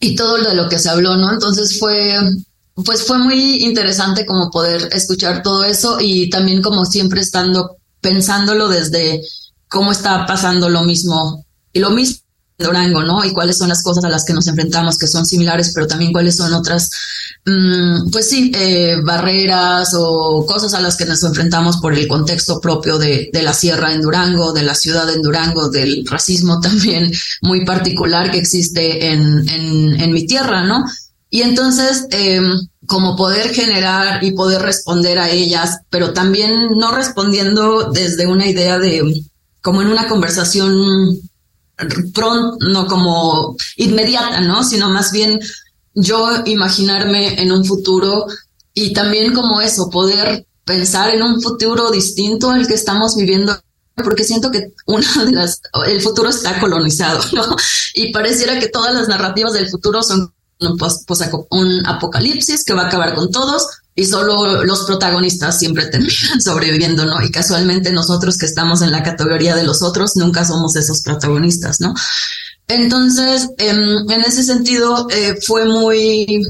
y 0.00 0.14
todo 0.16 0.36
de 0.36 0.54
lo 0.54 0.68
que 0.68 0.78
se 0.78 0.90
habló, 0.90 1.16
¿no? 1.16 1.32
Entonces 1.32 1.78
fue 1.78 2.14
pues 2.74 3.06
fue 3.06 3.18
muy 3.18 3.64
interesante 3.64 4.24
como 4.24 4.50
poder 4.50 4.88
escuchar 4.92 5.42
todo 5.42 5.64
eso 5.64 5.98
y 6.00 6.30
también 6.30 6.62
como 6.62 6.84
siempre 6.84 7.20
estando 7.20 7.76
pensándolo 8.00 8.68
desde 8.68 9.22
cómo 9.68 9.92
está 9.92 10.26
pasando 10.26 10.68
lo 10.68 10.82
mismo 10.82 11.44
y 11.72 11.80
lo 11.80 11.90
mismo 11.90 12.18
en 12.58 12.66
Durango, 12.66 13.02
¿no? 13.02 13.24
Y 13.24 13.32
cuáles 13.32 13.58
son 13.58 13.68
las 13.68 13.82
cosas 13.82 14.04
a 14.04 14.08
las 14.08 14.24
que 14.24 14.34
nos 14.34 14.46
enfrentamos 14.46 14.98
que 14.98 15.06
son 15.06 15.24
similares, 15.26 15.72
pero 15.74 15.86
también 15.86 16.12
cuáles 16.12 16.36
son 16.36 16.52
otras, 16.52 16.90
mm, 17.44 18.10
pues 18.10 18.28
sí, 18.28 18.52
eh, 18.54 18.96
barreras 19.02 19.94
o 19.96 20.44
cosas 20.46 20.74
a 20.74 20.80
las 20.80 20.96
que 20.96 21.06
nos 21.06 21.22
enfrentamos 21.22 21.78
por 21.78 21.94
el 21.94 22.06
contexto 22.08 22.60
propio 22.60 22.98
de, 22.98 23.30
de 23.32 23.42
la 23.42 23.54
sierra 23.54 23.92
en 23.92 24.02
Durango, 24.02 24.52
de 24.52 24.62
la 24.62 24.74
ciudad 24.74 25.08
en 25.10 25.22
Durango, 25.22 25.68
del 25.68 26.06
racismo 26.06 26.60
también 26.62 27.10
muy 27.42 27.64
particular 27.64 28.30
que 28.30 28.38
existe 28.38 29.12
en, 29.12 29.48
en, 29.48 30.00
en 30.00 30.12
mi 30.12 30.26
tierra, 30.26 30.64
¿no? 30.64 30.84
Y 31.34 31.40
entonces, 31.40 32.08
eh, 32.10 32.42
como 32.86 33.16
poder 33.16 33.54
generar 33.54 34.22
y 34.22 34.32
poder 34.32 34.60
responder 34.60 35.18
a 35.18 35.30
ellas, 35.30 35.78
pero 35.88 36.12
también 36.12 36.76
no 36.76 36.92
respondiendo 36.92 37.90
desde 37.90 38.26
una 38.26 38.46
idea 38.46 38.78
de, 38.78 39.24
como 39.62 39.80
en 39.80 39.88
una 39.88 40.08
conversación 40.08 41.18
pronto, 42.12 42.58
no 42.68 42.86
como 42.86 43.56
inmediata, 43.76 44.42
¿no? 44.42 44.62
Sino 44.62 44.90
más 44.90 45.10
bien 45.10 45.40
yo 45.94 46.42
imaginarme 46.44 47.40
en 47.40 47.50
un 47.50 47.64
futuro 47.64 48.26
y 48.74 48.92
también 48.92 49.32
como 49.32 49.62
eso, 49.62 49.88
poder 49.88 50.46
pensar 50.66 51.14
en 51.14 51.22
un 51.22 51.40
futuro 51.40 51.90
distinto 51.90 52.50
al 52.50 52.66
que 52.66 52.74
estamos 52.74 53.16
viviendo 53.16 53.58
porque 54.04 54.24
siento 54.24 54.50
que 54.50 54.74
una 54.84 55.24
de 55.24 55.32
las 55.32 55.62
el 55.86 56.02
futuro 56.02 56.28
está 56.28 56.60
colonizado, 56.60 57.24
¿no? 57.32 57.56
Y 57.94 58.12
pareciera 58.12 58.60
que 58.60 58.68
todas 58.68 58.92
las 58.92 59.08
narrativas 59.08 59.54
del 59.54 59.70
futuro 59.70 60.02
son 60.02 60.30
un, 60.66 61.86
apocalipsis 61.86 62.64
que 62.64 62.74
va 62.74 62.82
a 62.82 62.86
acabar 62.86 63.14
con 63.14 63.30
todos 63.30 63.66
y 63.94 64.04
solo 64.04 64.64
los 64.64 64.84
protagonistas 64.84 65.58
siempre 65.58 65.86
terminan 65.90 66.40
sobreviviendo, 66.40 67.04
¿no? 67.04 67.22
Y 67.22 67.30
casualmente 67.30 67.92
nosotros 67.92 68.38
que 68.38 68.46
estamos 68.46 68.82
en 68.82 68.90
la 68.90 69.02
categoría 69.02 69.54
de 69.54 69.64
los 69.64 69.82
otros 69.82 70.16
nunca 70.16 70.44
somos 70.44 70.76
esos 70.76 71.02
protagonistas, 71.02 71.80
¿no? 71.80 71.94
Entonces, 72.68 73.50
em, 73.58 74.10
en, 74.10 74.20
ese 74.22 74.42
sentido, 74.42 75.06
eh, 75.10 75.36
fue 75.44 75.66
muy, 75.66 76.42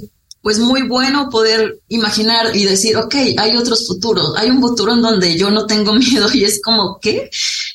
pues 0.42 0.58
muy 0.58 0.82
bueno 0.82 1.28
poder 1.30 1.80
imaginar 1.88 2.54
y 2.54 2.64
decir, 2.64 2.96
ok, 2.96 3.14
hay 3.38 3.56
otros 3.56 3.86
futuros, 3.86 4.34
hay 4.36 4.50
un 4.50 4.60
futuro 4.60 4.92
en 4.92 5.02
donde 5.02 5.36
yo 5.36 5.50
no 5.50 5.66
tengo 5.66 5.92
miedo 5.94 6.28
y 6.32 6.44
es 6.44 6.60
como, 6.62 6.98
¿qué? 7.00 7.30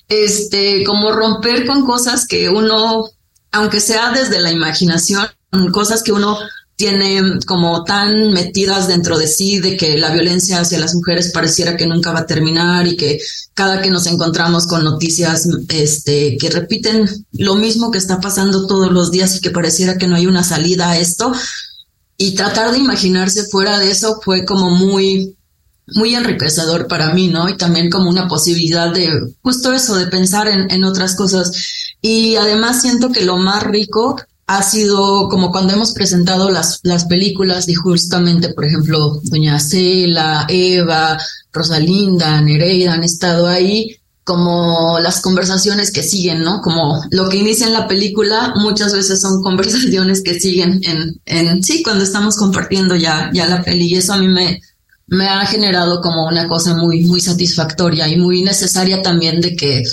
Este, 0.07 0.83
como 0.85 1.11
romper 1.11 1.65
con 1.65 1.85
cosas 1.85 2.25
que 2.27 2.49
uno, 2.49 3.09
aunque 3.51 3.79
sea 3.79 4.11
desde 4.11 4.39
la 4.39 4.51
imaginación, 4.51 5.27
cosas 5.71 6.03
que 6.03 6.11
uno 6.11 6.37
tiene 6.77 7.39
como 7.47 7.83
tan 7.83 8.31
metidas 8.31 8.87
dentro 8.87 9.17
de 9.17 9.27
sí 9.27 9.59
de 9.59 9.75
que 9.75 9.97
la 9.97 10.11
violencia 10.11 10.59
hacia 10.59 10.79
las 10.79 10.93
mujeres 10.93 11.31
pareciera 11.33 11.75
que 11.75 11.87
nunca 11.87 12.11
va 12.11 12.19
a 12.19 12.27
terminar 12.27 12.87
y 12.87 12.95
que 12.95 13.19
cada 13.55 13.81
que 13.81 13.89
nos 13.89 14.05
encontramos 14.05 14.67
con 14.67 14.83
noticias 14.83 15.49
este 15.69 16.37
que 16.37 16.49
repiten 16.51 17.09
lo 17.31 17.55
mismo 17.55 17.89
que 17.89 17.97
está 17.97 18.21
pasando 18.21 18.67
todos 18.67 18.91
los 18.91 19.09
días 19.09 19.35
y 19.35 19.41
que 19.41 19.49
pareciera 19.49 19.97
que 19.97 20.05
no 20.05 20.15
hay 20.15 20.27
una 20.27 20.43
salida 20.43 20.91
a 20.91 20.99
esto 20.99 21.31
y 22.15 22.35
tratar 22.35 22.71
de 22.71 22.77
imaginarse 22.77 23.45
fuera 23.45 23.79
de 23.79 23.89
eso 23.89 24.19
fue 24.23 24.45
como 24.45 24.69
muy 24.69 25.35
muy 25.95 26.15
enriquecedor 26.15 26.87
para 26.87 27.13
mí, 27.13 27.29
¿no? 27.29 27.47
Y 27.47 27.55
también 27.55 27.89
como 27.89 28.09
una 28.09 28.27
posibilidad 28.27 28.93
de 28.93 29.33
justo 29.41 29.73
eso, 29.73 29.95
de 29.95 30.07
pensar 30.07 30.47
en, 30.49 30.69
en 30.69 30.83
otras 30.83 31.15
cosas. 31.15 31.51
Y 32.01 32.35
además 32.35 32.81
siento 32.81 33.09
que 33.09 33.23
lo 33.23 33.37
más 33.37 33.63
rico 33.63 34.17
ha 34.47 34.63
sido 34.63 35.27
como 35.27 35.51
cuando 35.51 35.73
hemos 35.73 35.93
presentado 35.93 36.49
las, 36.49 36.79
las 36.83 37.05
películas 37.05 37.67
y 37.67 37.75
justamente, 37.75 38.53
por 38.53 38.63
ejemplo, 38.63 39.19
Doña 39.23 39.59
Cela, 39.59 40.45
Eva, 40.47 41.17
Rosalinda, 41.51 42.41
Nereida 42.41 42.93
han 42.93 43.03
estado 43.03 43.47
ahí 43.47 43.97
como 44.23 44.99
las 44.99 45.21
conversaciones 45.21 45.91
que 45.91 46.03
siguen, 46.03 46.43
¿no? 46.43 46.61
Como 46.61 47.01
lo 47.11 47.29
que 47.29 47.37
inicia 47.37 47.67
en 47.67 47.73
la 47.73 47.87
película 47.87 48.53
muchas 48.57 48.93
veces 48.93 49.21
son 49.21 49.41
conversaciones 49.41 50.21
que 50.21 50.39
siguen 50.39 50.81
en, 50.83 51.21
en 51.25 51.63
sí, 51.63 51.83
cuando 51.83 52.03
estamos 52.03 52.37
compartiendo 52.37 52.95
ya, 52.95 53.29
ya 53.33 53.47
la 53.47 53.63
peli 53.63 53.87
y 53.87 53.95
eso 53.95 54.13
a 54.13 54.17
mí 54.17 54.27
me, 54.27 54.61
me 55.07 55.27
ha 55.27 55.45
generado 55.45 56.01
como 56.01 56.27
una 56.27 56.47
cosa 56.47 56.73
muy, 56.73 57.03
muy 57.03 57.19
satisfactoria 57.19 58.07
y 58.07 58.17
muy 58.17 58.43
necesaria 58.43 59.01
también 59.01 59.41
de 59.41 59.55
que 59.55 59.83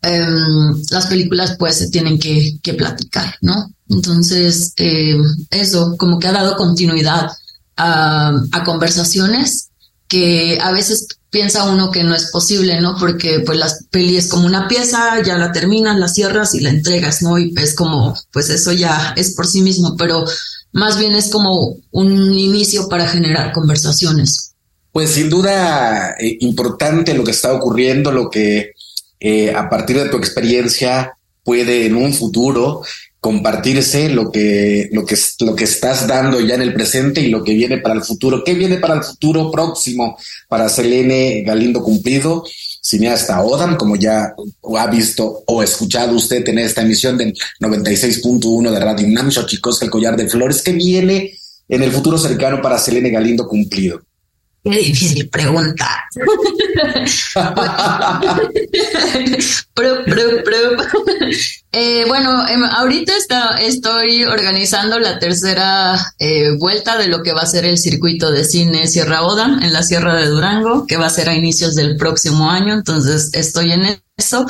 Em, 0.00 0.82
las 0.90 1.06
películas 1.06 1.56
pues 1.58 1.76
se 1.76 1.90
tienen 1.90 2.18
que, 2.18 2.58
que 2.62 2.74
platicar, 2.74 3.34
¿no? 3.40 3.72
Entonces, 3.88 4.72
em, 4.76 5.22
eso 5.50 5.96
como 5.98 6.18
que 6.18 6.28
ha 6.28 6.32
dado 6.32 6.56
continuidad 6.56 7.28
a, 7.76 8.32
a, 8.52 8.64
conversaciones 8.64 9.70
que 10.06 10.58
a 10.62 10.70
veces 10.70 11.08
piensa 11.30 11.68
uno 11.68 11.90
que 11.90 12.04
no 12.04 12.14
es 12.14 12.30
posible, 12.30 12.80
¿no? 12.80 12.96
Porque 12.98 13.40
pues 13.40 13.58
la 13.58 13.68
peli 13.90 14.16
es 14.16 14.28
como 14.28 14.46
una 14.46 14.68
pieza, 14.68 15.20
ya 15.22 15.36
la 15.36 15.50
terminas, 15.50 15.98
la 15.98 16.08
cierras 16.08 16.54
y 16.54 16.60
la 16.60 16.70
entregas, 16.70 17.22
¿no? 17.22 17.36
Y 17.36 17.52
es 17.56 17.74
como, 17.74 18.16
pues 18.32 18.50
eso 18.50 18.72
ya 18.72 19.14
es 19.16 19.34
por 19.34 19.46
sí 19.48 19.62
mismo, 19.62 19.96
pero 19.96 20.24
más 20.72 20.96
bien 20.98 21.16
es 21.16 21.28
como 21.28 21.76
un 21.90 22.38
inicio 22.38 22.88
para 22.88 23.08
generar 23.08 23.52
conversaciones. 23.52 24.54
Pues 24.92 25.10
sin 25.10 25.28
duda 25.28 26.14
eh, 26.18 26.38
importante 26.40 27.14
lo 27.14 27.24
que 27.24 27.32
está 27.32 27.52
ocurriendo, 27.52 28.12
lo 28.12 28.30
que 28.30 28.72
eh, 29.20 29.52
a 29.54 29.68
partir 29.68 29.96
de 29.98 30.08
tu 30.08 30.16
experiencia 30.16 31.14
puede 31.42 31.86
en 31.86 31.96
un 31.96 32.12
futuro 32.12 32.82
compartirse 33.20 34.10
lo 34.10 34.30
que, 34.30 34.88
lo 34.92 35.04
que, 35.04 35.16
lo 35.40 35.56
que 35.56 35.64
estás 35.64 36.06
dando 36.06 36.40
ya 36.40 36.54
en 36.54 36.62
el 36.62 36.74
presente 36.74 37.20
y 37.20 37.30
lo 37.30 37.42
que 37.42 37.54
viene 37.54 37.78
para 37.78 37.94
el 37.94 38.02
futuro. 38.02 38.44
¿Qué 38.44 38.54
viene 38.54 38.76
para 38.76 38.94
el 38.94 39.02
futuro 39.02 39.50
próximo 39.50 40.16
para 40.48 40.68
Selene 40.68 41.42
Galindo 41.42 41.82
Cumplido? 41.82 42.44
cineasta 42.88 43.42
Odam, 43.42 43.76
como 43.76 43.96
ya 43.96 44.34
ha 44.78 44.86
visto 44.86 45.42
o 45.46 45.62
escuchado 45.62 46.16
usted 46.16 46.48
en 46.48 46.58
esta 46.58 46.80
emisión 46.80 47.18
del 47.18 47.34
96.1 47.60 48.70
de 48.70 48.80
Radio 48.80 49.06
UNAM, 49.06 49.30
Xochicosca, 49.30 49.84
el 49.84 49.90
collar 49.90 50.16
de 50.16 50.28
flores, 50.28 50.62
que 50.62 50.72
viene 50.72 51.34
en 51.68 51.82
el 51.82 51.92
futuro 51.92 52.16
cercano 52.16 52.62
para 52.62 52.78
Selene 52.78 53.10
Galindo 53.10 53.46
Cumplido. 53.46 54.00
Qué 54.70 54.78
difícil 54.78 55.28
pregunta. 55.28 55.88
Eh, 61.70 62.04
bueno, 62.08 62.48
em, 62.48 62.64
ahorita 62.64 63.14
está, 63.14 63.60
estoy 63.60 64.24
organizando 64.24 64.98
la 64.98 65.18
tercera 65.18 65.96
eh, 66.18 66.52
vuelta 66.58 66.96
de 66.96 67.08
lo 67.08 67.22
que 67.22 67.32
va 67.32 67.42
a 67.42 67.46
ser 67.46 67.66
el 67.66 67.78
circuito 67.78 68.30
de 68.30 68.44
cine 68.44 68.86
Sierra 68.86 69.22
Oda 69.22 69.58
en 69.62 69.72
la 69.72 69.82
Sierra 69.82 70.14
de 70.16 70.28
Durango, 70.28 70.86
que 70.86 70.96
va 70.96 71.06
a 71.06 71.10
ser 71.10 71.28
a 71.28 71.34
inicios 71.34 71.74
del 71.74 71.96
próximo 71.96 72.50
año. 72.50 72.74
Entonces 72.74 73.30
estoy 73.34 73.72
en 73.72 74.00
eso. 74.16 74.46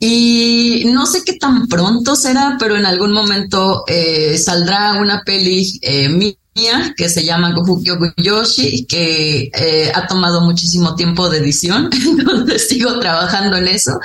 Y 0.00 0.84
no 0.86 1.06
sé 1.06 1.22
qué 1.24 1.34
tan 1.34 1.66
pronto 1.68 2.16
será, 2.16 2.56
pero 2.58 2.76
en 2.76 2.86
algún 2.86 3.12
momento 3.12 3.84
eh, 3.86 4.38
saldrá 4.38 4.94
una 4.94 5.22
peli 5.24 5.78
que 6.96 7.08
se 7.08 7.24
llama 7.24 7.52
Gohukyo 7.52 7.98
Yoshi, 8.16 8.84
que 8.86 9.50
eh, 9.52 9.92
ha 9.94 10.06
tomado 10.06 10.40
muchísimo 10.40 10.94
tiempo 10.94 11.28
de 11.28 11.38
edición, 11.38 11.90
entonces 12.18 12.68
sigo 12.68 12.98
trabajando 12.98 13.56
en 13.56 13.68
eso. 13.68 13.98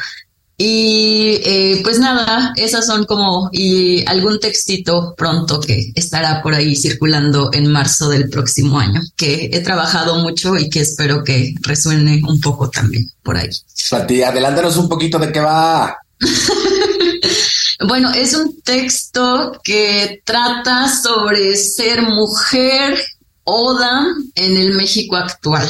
Y 0.55 1.39
eh, 1.43 1.81
pues 1.83 1.99
nada, 1.99 2.53
esas 2.55 2.85
son 2.85 3.05
como 3.05 3.49
y 3.51 4.07
algún 4.07 4.39
textito 4.39 5.15
pronto 5.17 5.59
que 5.59 5.91
estará 5.95 6.43
por 6.43 6.53
ahí 6.53 6.75
circulando 6.75 7.49
en 7.53 7.71
marzo 7.71 8.07
del 8.09 8.29
próximo 8.29 8.79
año, 8.79 9.01
que 9.17 9.49
he 9.51 9.61
trabajado 9.61 10.19
mucho 10.19 10.55
y 10.55 10.69
que 10.69 10.81
espero 10.81 11.23
que 11.23 11.55
resuene 11.61 12.21
un 12.27 12.39
poco 12.39 12.69
también 12.69 13.09
por 13.23 13.35
ahí. 13.35 13.49
Pati, 13.89 14.21
adelántanos 14.21 14.77
un 14.77 14.87
poquito 14.87 15.17
de 15.17 15.31
qué 15.31 15.39
va. 15.39 15.97
Bueno, 17.87 18.11
es 18.13 18.33
un 18.33 18.61
texto 18.61 19.59
que 19.63 20.21
trata 20.25 20.87
sobre 20.87 21.55
ser 21.55 22.01
mujer 22.01 22.97
oda 23.43 24.05
en 24.35 24.57
el 24.57 24.73
México 24.73 25.15
actual, 25.15 25.69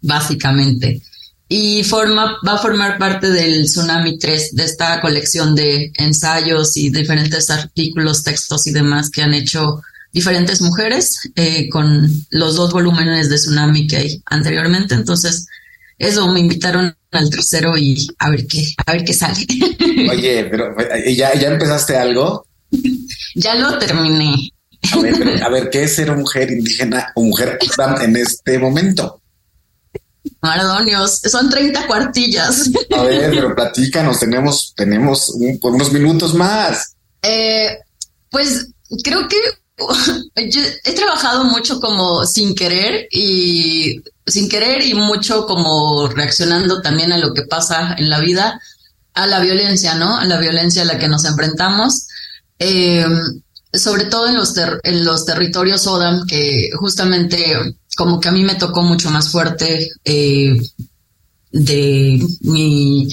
básicamente. 0.00 1.02
Y 1.48 1.84
forma, 1.84 2.38
va 2.46 2.54
a 2.54 2.58
formar 2.58 2.98
parte 2.98 3.30
del 3.30 3.66
Tsunami 3.66 4.18
3, 4.18 4.54
de 4.54 4.64
esta 4.64 5.00
colección 5.00 5.54
de 5.54 5.92
ensayos 5.94 6.76
y 6.76 6.90
diferentes 6.90 7.50
artículos, 7.50 8.24
textos 8.24 8.66
y 8.66 8.72
demás 8.72 9.10
que 9.10 9.22
han 9.22 9.34
hecho 9.34 9.80
diferentes 10.12 10.60
mujeres 10.60 11.30
eh, 11.36 11.68
con 11.68 12.10
los 12.30 12.56
dos 12.56 12.72
volúmenes 12.72 13.28
de 13.28 13.36
Tsunami 13.36 13.86
que 13.86 13.96
hay 13.96 14.22
anteriormente. 14.26 14.94
Entonces, 14.94 15.46
eso 15.98 16.26
me 16.28 16.40
invitaron 16.40 16.96
al 17.16 17.30
tercero 17.30 17.76
y 17.76 18.06
a 18.18 18.30
ver 18.30 18.46
qué, 18.46 18.64
a 18.84 18.92
ver 18.92 19.04
qué 19.04 19.14
sale. 19.14 19.46
Oye, 20.10 20.44
pero 20.50 20.74
¿ya, 21.08 21.34
ya 21.34 21.48
empezaste 21.48 21.96
algo? 21.96 22.46
Ya 23.34 23.54
lo 23.54 23.78
terminé. 23.78 24.52
A 24.92 25.00
ver, 25.00 25.42
a 25.42 25.48
ver, 25.48 25.70
¿qué 25.70 25.84
es 25.84 25.96
ser 25.96 26.14
mujer 26.16 26.50
indígena 26.50 27.12
o 27.14 27.22
mujer 27.22 27.58
en 28.02 28.16
este 28.16 28.58
momento? 28.58 29.20
Mardonios, 30.40 31.20
son 31.20 31.48
30 31.48 31.86
cuartillas. 31.86 32.70
A 32.96 33.02
ver, 33.02 33.30
pero 33.30 33.54
platícanos, 33.54 34.20
tenemos, 34.20 34.72
tenemos 34.76 35.30
unos 35.34 35.92
minutos 35.92 36.34
más. 36.34 36.94
Eh, 37.22 37.78
pues 38.30 38.68
creo 39.02 39.26
que 39.28 39.36
yo 40.50 40.60
he 40.84 40.92
trabajado 40.92 41.44
mucho 41.44 41.80
como 41.80 42.24
sin 42.24 42.54
querer 42.54 43.08
y 43.10 44.02
sin 44.26 44.48
querer 44.48 44.84
y 44.84 44.94
mucho 44.94 45.46
como 45.46 46.08
reaccionando 46.08 46.82
también 46.82 47.12
a 47.12 47.18
lo 47.18 47.32
que 47.32 47.42
pasa 47.42 47.94
en 47.96 48.10
la 48.10 48.18
vida, 48.20 48.60
a 49.14 49.26
la 49.26 49.40
violencia, 49.40 49.94
¿no? 49.94 50.18
A 50.18 50.24
la 50.24 50.38
violencia 50.38 50.82
a 50.82 50.86
la 50.86 50.98
que 50.98 51.08
nos 51.08 51.24
enfrentamos, 51.24 52.08
em, 52.58 53.42
sobre 53.72 54.06
todo 54.06 54.28
en 54.28 54.34
los, 54.34 54.54
en 54.82 55.04
los 55.04 55.24
territorios 55.24 55.86
ODAM, 55.86 56.26
que 56.26 56.70
justamente 56.74 57.76
como 57.96 58.20
que 58.20 58.28
a 58.28 58.32
mí 58.32 58.42
me 58.42 58.56
tocó 58.56 58.82
mucho 58.82 59.10
más 59.10 59.30
fuerte 59.30 59.88
eh, 60.04 60.60
de 61.52 62.26
mi 62.40 63.08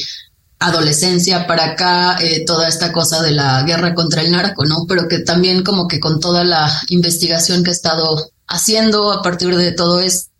adolescencia 0.59 1.45
para 1.45 1.65
acá, 1.71 2.17
eh, 2.21 2.43
toda 2.45 2.67
esta 2.67 2.91
cosa 2.91 3.21
de 3.21 3.31
la 3.31 3.63
guerra 3.63 3.93
contra 3.93 4.21
el 4.21 4.31
narco, 4.31 4.65
¿no? 4.65 4.85
Pero 4.87 5.07
que 5.07 5.19
también 5.19 5.63
como 5.63 5.87
que 5.87 5.99
con 5.99 6.19
toda 6.19 6.43
la 6.43 6.71
investigación 6.89 7.63
que 7.63 7.69
he 7.69 7.73
estado 7.73 8.31
haciendo 8.47 9.11
a 9.11 9.21
partir 9.21 9.55
de 9.55 9.71
todo 9.73 9.99
esto, 9.99 10.32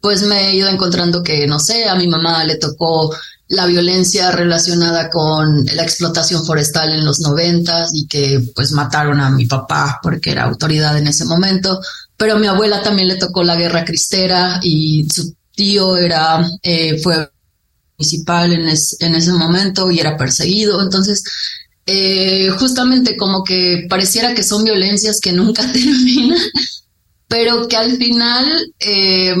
pues 0.00 0.22
me 0.22 0.48
he 0.48 0.56
ido 0.56 0.68
encontrando 0.68 1.22
que, 1.22 1.46
no 1.46 1.58
sé, 1.58 1.88
a 1.88 1.94
mi 1.94 2.08
mamá 2.08 2.44
le 2.44 2.56
tocó 2.56 3.14
la 3.48 3.66
violencia 3.66 4.30
relacionada 4.30 5.10
con 5.10 5.64
la 5.66 5.82
explotación 5.82 6.44
forestal 6.46 6.92
en 6.92 7.04
los 7.04 7.18
noventas 7.20 7.90
y 7.92 8.06
que 8.06 8.40
pues 8.54 8.70
mataron 8.72 9.20
a 9.20 9.30
mi 9.30 9.46
papá 9.46 9.98
porque 10.02 10.30
era 10.30 10.44
autoridad 10.44 10.96
en 10.96 11.08
ese 11.08 11.24
momento, 11.24 11.80
pero 12.16 12.34
a 12.34 12.38
mi 12.38 12.46
abuela 12.46 12.80
también 12.80 13.08
le 13.08 13.16
tocó 13.16 13.42
la 13.42 13.56
guerra 13.56 13.84
cristera 13.84 14.60
y 14.62 15.08
su 15.12 15.34
tío 15.52 15.96
era, 15.96 16.48
eh, 16.62 17.00
fue 17.02 17.28
municipal 17.98 18.52
en, 18.52 18.68
en 18.68 19.14
ese 19.14 19.32
momento 19.32 19.90
y 19.90 19.98
era 19.98 20.16
perseguido, 20.16 20.80
entonces 20.80 21.24
eh, 21.86 22.50
justamente 22.50 23.16
como 23.16 23.42
que 23.42 23.86
pareciera 23.90 24.32
que 24.32 24.44
son 24.44 24.62
violencias 24.62 25.18
que 25.18 25.32
nunca 25.32 25.62
terminan 25.72 26.38
pero 27.30 27.68
que 27.68 27.76
al 27.76 27.96
final, 27.96 28.44
eh, 28.80 29.36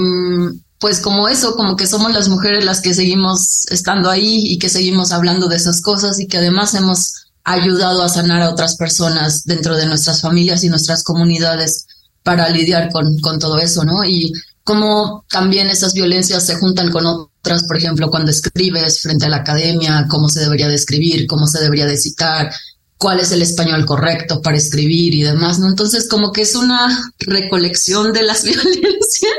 pues 0.78 1.00
como 1.00 1.28
eso, 1.28 1.56
como 1.56 1.74
que 1.76 1.88
somos 1.88 2.12
las 2.12 2.28
mujeres 2.28 2.64
las 2.64 2.80
que 2.80 2.94
seguimos 2.94 3.66
estando 3.68 4.08
ahí 4.08 4.44
y 4.46 4.60
que 4.60 4.68
seguimos 4.68 5.10
hablando 5.10 5.48
de 5.48 5.56
esas 5.56 5.82
cosas 5.82 6.20
y 6.20 6.28
que 6.28 6.38
además 6.38 6.72
hemos 6.74 7.26
ayudado 7.42 8.04
a 8.04 8.08
sanar 8.08 8.42
a 8.42 8.50
otras 8.50 8.76
personas 8.76 9.44
dentro 9.44 9.76
de 9.76 9.86
nuestras 9.86 10.20
familias 10.20 10.62
y 10.62 10.68
nuestras 10.68 11.02
comunidades 11.02 11.86
para 12.22 12.48
lidiar 12.48 12.92
con, 12.92 13.18
con 13.18 13.40
todo 13.40 13.58
eso, 13.58 13.84
¿no? 13.84 14.04
Y 14.04 14.32
cómo 14.62 15.24
también 15.28 15.68
esas 15.68 15.92
violencias 15.92 16.46
se 16.46 16.54
juntan 16.54 16.92
con 16.92 17.04
otras, 17.06 17.64
por 17.64 17.76
ejemplo, 17.76 18.08
cuando 18.08 18.30
escribes 18.30 19.00
frente 19.00 19.26
a 19.26 19.30
la 19.30 19.38
academia, 19.38 20.06
cómo 20.08 20.28
se 20.28 20.38
debería 20.38 20.68
de 20.68 20.76
escribir, 20.76 21.26
cómo 21.26 21.48
se 21.48 21.60
debería 21.60 21.86
de 21.86 21.96
citar, 21.96 22.52
cuál 23.00 23.18
es 23.18 23.32
el 23.32 23.40
español 23.40 23.86
correcto 23.86 24.42
para 24.42 24.58
escribir 24.58 25.14
y 25.14 25.22
demás, 25.22 25.58
¿no? 25.58 25.68
Entonces, 25.68 26.06
como 26.06 26.32
que 26.32 26.42
es 26.42 26.54
una 26.54 27.10
recolección 27.18 28.12
de 28.12 28.22
las 28.22 28.44
violencias 28.44 29.32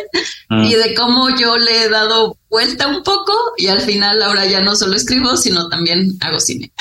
ah. 0.50 0.66
y 0.66 0.74
de 0.74 0.96
cómo 0.96 1.30
yo 1.30 1.56
le 1.58 1.84
he 1.84 1.90
dado 1.90 2.40
vuelta 2.50 2.88
un 2.88 3.04
poco 3.04 3.34
y 3.58 3.68
al 3.68 3.82
final 3.82 4.20
ahora 4.24 4.48
ya 4.48 4.62
no 4.62 4.76
solo 4.76 4.96
escribo, 4.96 5.38
sino 5.38 5.70
también 5.70 6.18
hago 6.22 6.40
cine. 6.40 6.74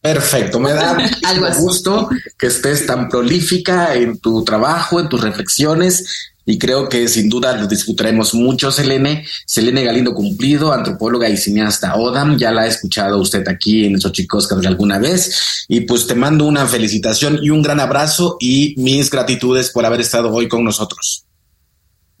Perfecto, 0.00 0.60
me 0.60 0.74
da 0.74 0.96
gusto 1.58 2.08
que 2.38 2.46
estés 2.46 2.86
tan 2.86 3.08
prolífica 3.08 3.96
en 3.96 4.20
tu 4.20 4.44
trabajo, 4.44 5.00
en 5.00 5.08
tus 5.08 5.20
reflexiones 5.20 6.35
y 6.48 6.58
creo 6.58 6.88
que 6.88 7.08
sin 7.08 7.28
duda 7.28 7.56
lo 7.56 7.66
discutiremos 7.66 8.32
mucho, 8.32 8.70
Selene. 8.70 9.26
Selene 9.44 9.84
Galindo 9.84 10.14
Cumplido, 10.14 10.72
antropóloga 10.72 11.28
y 11.28 11.36
cineasta 11.36 11.96
ODAM, 11.96 12.38
ya 12.38 12.52
la 12.52 12.62
ha 12.62 12.66
escuchado 12.68 13.18
usted 13.18 13.46
aquí 13.48 13.84
en 13.84 14.00
Xochicosca 14.00 14.54
alguna 14.64 14.98
vez. 14.98 15.66
Y 15.66 15.80
pues 15.80 16.06
te 16.06 16.14
mando 16.14 16.44
una 16.44 16.66
felicitación 16.66 17.40
y 17.42 17.50
un 17.50 17.62
gran 17.62 17.80
abrazo 17.80 18.36
y 18.38 18.74
mis 18.78 19.10
gratitudes 19.10 19.70
por 19.70 19.84
haber 19.84 20.00
estado 20.00 20.32
hoy 20.32 20.46
con 20.46 20.62
nosotros. 20.62 21.24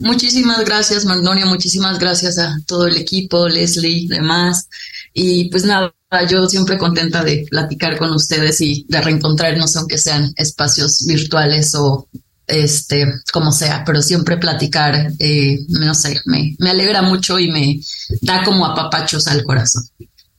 Muchísimas 0.00 0.64
gracias, 0.64 1.04
Magnolia. 1.04 1.46
Muchísimas 1.46 2.00
gracias 2.00 2.36
a 2.38 2.58
todo 2.66 2.88
el 2.88 2.96
equipo, 2.96 3.48
Leslie, 3.48 4.08
demás. 4.08 4.68
Y 5.14 5.48
pues 5.50 5.64
nada, 5.64 5.94
yo 6.28 6.46
siempre 6.46 6.76
contenta 6.78 7.22
de 7.22 7.46
platicar 7.48 7.96
con 7.96 8.10
ustedes 8.10 8.60
y 8.60 8.84
de 8.88 9.00
reencontrarnos, 9.00 9.76
aunque 9.76 9.98
sean 9.98 10.32
espacios 10.36 11.06
virtuales 11.06 11.74
o 11.76 12.08
este, 12.46 13.06
como 13.32 13.52
sea, 13.52 13.82
pero 13.84 14.02
siempre 14.02 14.36
platicar, 14.36 15.12
eh, 15.18 15.58
no 15.68 15.94
sé, 15.94 16.20
me, 16.26 16.54
me 16.58 16.70
alegra 16.70 17.02
mucho 17.02 17.38
y 17.38 17.50
me 17.50 17.80
da 18.20 18.42
como 18.44 18.66
apapachos 18.66 19.26
al 19.26 19.42
corazón. 19.44 19.84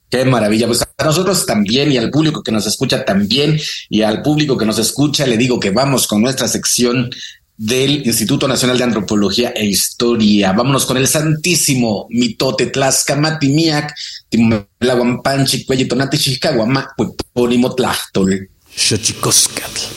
Qué 0.10 0.24
maravilla. 0.24 0.68
Pues 0.68 0.82
a 0.82 1.04
nosotros 1.04 1.46
también 1.46 1.92
y 1.92 1.98
al 1.98 2.10
público 2.10 2.42
que 2.42 2.52
nos 2.52 2.66
escucha 2.66 3.04
también 3.04 3.60
y 3.90 4.02
al 4.04 4.22
público 4.22 4.58
que 4.58 4.66
nos 4.66 4.80
escucha 4.80 5.28
le 5.28 5.38
digo 5.38 5.60
que 5.60 5.72
vamos 5.72 6.08
con 6.08 6.22
nuestra 6.22 6.48
sección 6.48 7.10
del 7.58 8.06
Instituto 8.06 8.48
Nacional 8.48 8.78
de 8.78 8.84
Antropología 8.86 9.50
e 9.50 9.66
Historia. 9.66 10.54
Vámonos 10.54 10.86
con 10.86 10.98
el 10.98 11.08
santísimo 11.08 12.08
mitote 12.10 12.68
Tlaxcamatimiac, 12.68 13.94
Timelaguampanchi, 14.30 15.66
Cuellitonati, 15.66 16.18
Chicaguama, 16.18 16.94
Pueponimo 16.96 17.74
Tlachtol. 17.74 18.50
Xochicoscatl. 18.74 19.97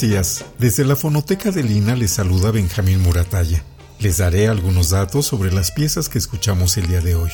Días. 0.00 0.46
Desde 0.58 0.84
la 0.84 0.96
fonoteca 0.96 1.50
de 1.50 1.62
Lina 1.62 1.94
les 1.94 2.12
saluda 2.12 2.50
Benjamín 2.50 3.02
Muratalla. 3.02 3.62
Les 3.98 4.16
daré 4.16 4.48
algunos 4.48 4.90
datos 4.90 5.26
sobre 5.26 5.52
las 5.52 5.72
piezas 5.72 6.08
que 6.08 6.16
escuchamos 6.16 6.78
el 6.78 6.86
día 6.86 7.00
de 7.02 7.16
hoy. 7.16 7.30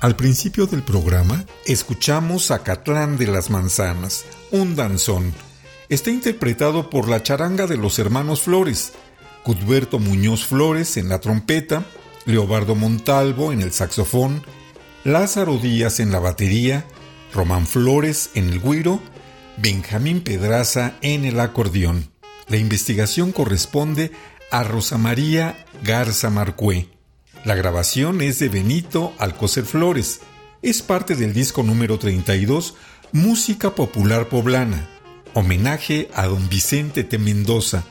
Al 0.00 0.14
principio 0.14 0.66
del 0.66 0.82
programa, 0.82 1.46
escuchamos 1.64 2.50
a 2.50 2.62
Catlán 2.62 3.16
de 3.16 3.28
las 3.28 3.48
Manzanas, 3.48 4.24
un 4.50 4.76
danzón. 4.76 5.32
Está 5.88 6.10
interpretado 6.10 6.90
por 6.90 7.08
la 7.08 7.22
charanga 7.22 7.66
de 7.66 7.78
los 7.78 7.98
hermanos 7.98 8.42
Flores, 8.42 8.92
Cudberto 9.42 9.98
Muñoz 9.98 10.44
Flores 10.44 10.98
en 10.98 11.08
la 11.08 11.18
trompeta, 11.18 11.86
Leobardo 12.26 12.74
Montalvo 12.74 13.52
en 13.52 13.62
el 13.62 13.72
saxofón, 13.72 14.42
Lázaro 15.04 15.56
Díaz 15.56 15.98
en 15.98 16.12
la 16.12 16.18
batería, 16.18 16.84
Román 17.32 17.66
Flores 17.66 18.30
en 18.34 18.50
el 18.50 18.60
guiro 18.60 19.00
Benjamín 19.58 20.22
Pedraza 20.22 20.94
en 21.02 21.24
el 21.24 21.40
acordeón. 21.40 22.10
La 22.48 22.56
investigación 22.56 23.32
corresponde 23.32 24.12
a 24.50 24.64
Rosa 24.64 24.98
María 24.98 25.64
Garza 25.82 26.30
Marcué. 26.30 26.88
La 27.44 27.54
grabación 27.54 28.22
es 28.22 28.38
de 28.38 28.48
Benito 28.48 29.12
Alcocer 29.18 29.64
Flores. 29.64 30.20
Es 30.62 30.80
parte 30.82 31.16
del 31.16 31.34
disco 31.34 31.62
número 31.62 31.98
32, 31.98 32.74
Música 33.12 33.74
Popular 33.74 34.28
Poblana. 34.28 34.88
Homenaje 35.34 36.08
a 36.14 36.26
don 36.26 36.48
Vicente 36.48 37.04
T. 37.04 37.18
Mendoza, 37.18 37.84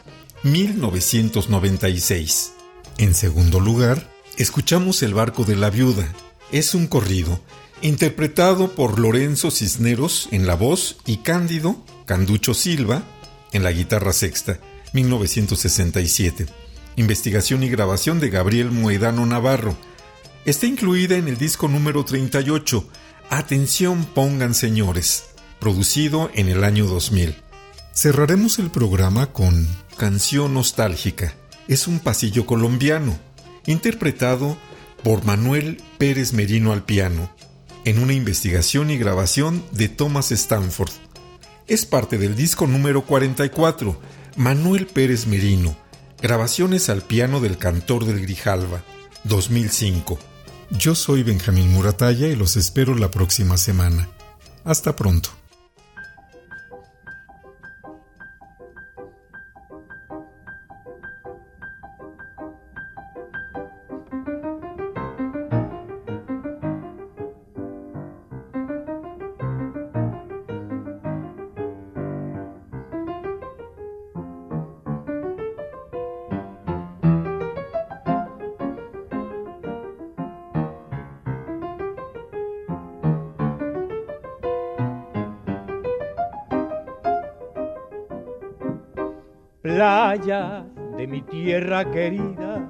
1996. 0.43 2.53
En 2.97 3.14
segundo 3.14 3.59
lugar, 3.59 4.09
escuchamos 4.38 5.03
El 5.03 5.14
Barco 5.14 5.43
de 5.43 5.55
la 5.55 5.70
Viuda. 5.70 6.12
Es 6.51 6.74
un 6.76 6.88
corrido 6.88 7.39
interpretado 7.82 8.76
por 8.76 9.00
Lorenzo 9.00 9.50
Cisneros 9.50 10.28
en 10.32 10.46
la 10.46 10.56
voz 10.56 10.98
y 11.06 11.18
Cándido 11.18 11.84
Canducho 12.06 12.54
Silva 12.54 13.04
en 13.52 13.64
la 13.64 13.72
guitarra 13.72 14.14
sexta, 14.14 14.60
1967. 14.94 16.46
Investigación 16.96 17.64
y 17.64 17.70
grabación 17.70 18.20
de 18.20 18.30
Gabriel 18.30 18.72
Moedano 18.72 19.26
Navarro. 19.26 19.76
Está 20.46 20.68
incluida 20.68 21.16
en 21.16 21.28
el 21.28 21.38
disco 21.38 21.68
número 21.68 22.06
38, 22.06 22.88
Atención 23.30 24.06
pongan 24.06 24.54
señores, 24.54 25.26
producido 25.60 26.30
en 26.34 26.50
el 26.50 26.64
año 26.64 26.86
2000. 26.86 27.36
Cerraremos 27.94 28.60
el 28.60 28.70
programa 28.72 29.32
con 29.34 29.68
Canción 29.98 30.54
Nostálgica. 30.54 31.34
Es 31.68 31.88
un 31.88 32.00
pasillo 32.00 32.46
colombiano, 32.46 33.18
interpretado 33.66 34.58
por 35.04 35.24
Manuel 35.24 35.82
Pérez 35.98 36.34
Merino 36.34 36.74
al 36.74 36.84
piano 36.84 37.30
en 37.86 38.00
una 38.00 38.14
investigación 38.14 38.92
y 38.92 38.98
grabación 38.98 39.64
de 39.72 39.90
Thomas 39.90 40.32
Stanford. 40.32 40.92
Es 41.68 41.86
parte 41.86 42.18
del 42.18 42.36
disco 42.36 42.68
número 42.68 43.06
44, 43.06 44.00
Manuel 44.36 44.88
Pérez 44.88 45.28
Merino, 45.28 45.76
grabaciones 46.22 46.90
al 46.90 47.02
piano 47.02 47.40
del 47.40 47.58
cantor 47.58 48.06
del 48.06 48.22
Grijalva, 48.22 48.84
2005. 49.24 50.20
Yo 50.72 50.96
soy 50.96 51.24
Benjamín 51.24 51.70
Muratalla 51.70 52.28
y 52.28 52.36
los 52.36 52.56
espero 52.56 52.96
la 52.96 53.12
próxima 53.12 53.58
semana. 53.58 54.10
Hasta 54.64 54.96
pronto. 54.96 55.41
Playa 89.62 90.66
de 90.97 91.05
mi 91.05 91.22
tierra 91.22 91.86
querida, 91.86 92.68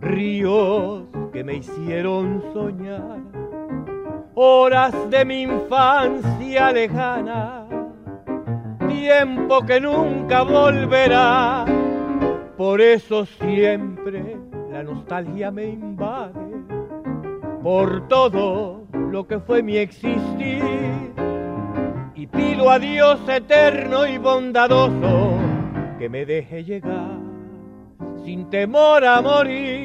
ríos 0.00 1.02
que 1.30 1.44
me 1.44 1.56
hicieron 1.56 2.42
soñar, 2.54 3.20
horas 4.34 4.94
de 5.10 5.26
mi 5.26 5.42
infancia 5.42 6.72
lejana, 6.72 7.66
tiempo 8.88 9.60
que 9.66 9.78
nunca 9.78 10.40
volverá, 10.40 11.66
por 12.56 12.80
eso 12.80 13.26
siempre 13.26 14.38
la 14.72 14.82
nostalgia 14.82 15.50
me 15.50 15.66
invade, 15.66 16.64
por 17.62 18.08
todo 18.08 18.86
lo 18.92 19.26
que 19.26 19.38
fue 19.38 19.62
mi 19.62 19.76
existir, 19.76 20.64
y 22.14 22.26
pido 22.26 22.70
a 22.70 22.78
Dios 22.78 23.20
eterno 23.28 24.06
y 24.06 24.16
bondadoso, 24.16 25.27
que 25.98 26.08
me 26.08 26.24
deje 26.24 26.62
llegar 26.62 27.18
sin 28.24 28.48
temor 28.50 29.04
a 29.04 29.20
morir. 29.20 29.77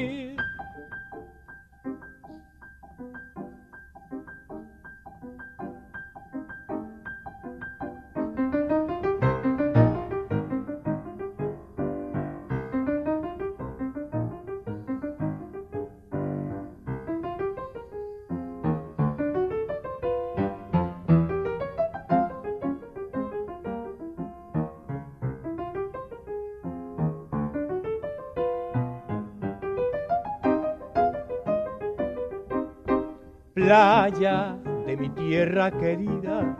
De 34.04 34.98
mi 34.98 35.08
tierra 35.08 35.70
querida, 35.70 36.58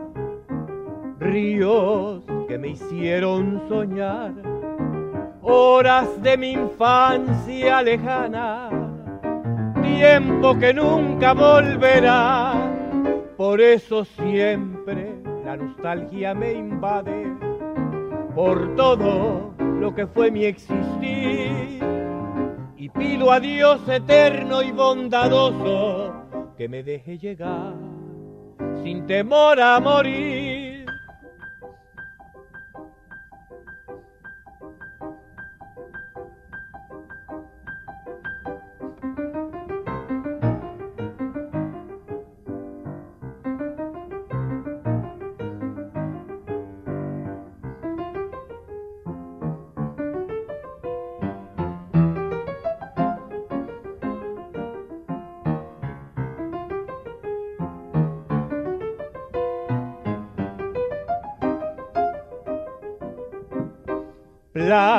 ríos 1.21 2.23
que 2.49 2.57
me 2.57 2.69
hicieron 2.69 3.61
soñar, 3.69 4.33
horas 5.43 6.23
de 6.23 6.39
mi 6.39 6.53
infancia 6.53 7.83
lejana, 7.83 8.71
tiempo 9.83 10.59
que 10.59 10.73
nunca 10.73 11.35
volverá, 11.35 12.55
por 13.37 13.61
eso 13.61 14.07
siempre 14.07 15.15
la 15.45 15.59
nostalgia 15.59 16.33
me 16.33 16.55
invade, 16.55 17.31
por 18.35 18.75
todo 18.75 19.53
lo 19.59 19.95
que 19.95 20.07
fue 20.07 20.31
mi 20.31 20.47
existir, 20.47 21.79
y 22.79 22.89
pido 22.89 23.31
a 23.31 23.39
Dios 23.39 23.87
eterno 23.87 24.63
y 24.63 24.73
bondadoso, 24.73 26.24
que 26.57 26.69
me 26.69 26.83
deje 26.83 27.19
llegar 27.19 27.75
sin 28.83 29.07
temor 29.07 29.61
a 29.61 29.81
morir. 29.81 30.54